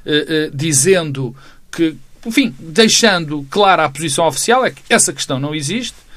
[0.07, 1.35] eh, eh, dizendo
[1.71, 6.08] que, enfim, deixando clara a posição oficial, é que essa questão não existe,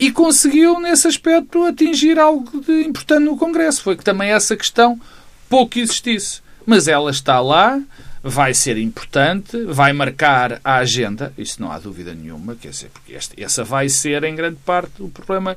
[0.00, 3.82] e conseguiu, nesse aspecto, atingir algo de importante no Congresso.
[3.82, 4.98] Foi que também essa questão
[5.46, 6.40] pouco existisse.
[6.64, 7.78] Mas ela está lá,
[8.22, 13.12] vai ser importante, vai marcar a agenda, isso não há dúvida nenhuma, quer dizer, porque
[13.12, 15.56] este, essa vai ser, em grande parte, o problema,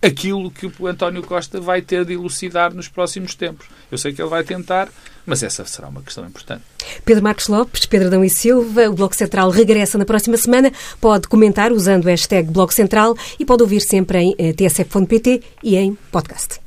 [0.00, 3.66] aquilo que o António Costa vai ter de elucidar nos próximos tempos.
[3.90, 4.88] Eu sei que ele vai tentar,
[5.30, 6.62] mas essa será uma questão importante.
[7.04, 10.72] Pedro Marcos Lopes, Pedro Adão e Silva, o Bloco Central regressa na próxima semana.
[11.00, 15.76] Pode comentar usando o hashtag Bloco Central e pode ouvir sempre em eh, tsf.pt e
[15.76, 16.60] em podcast.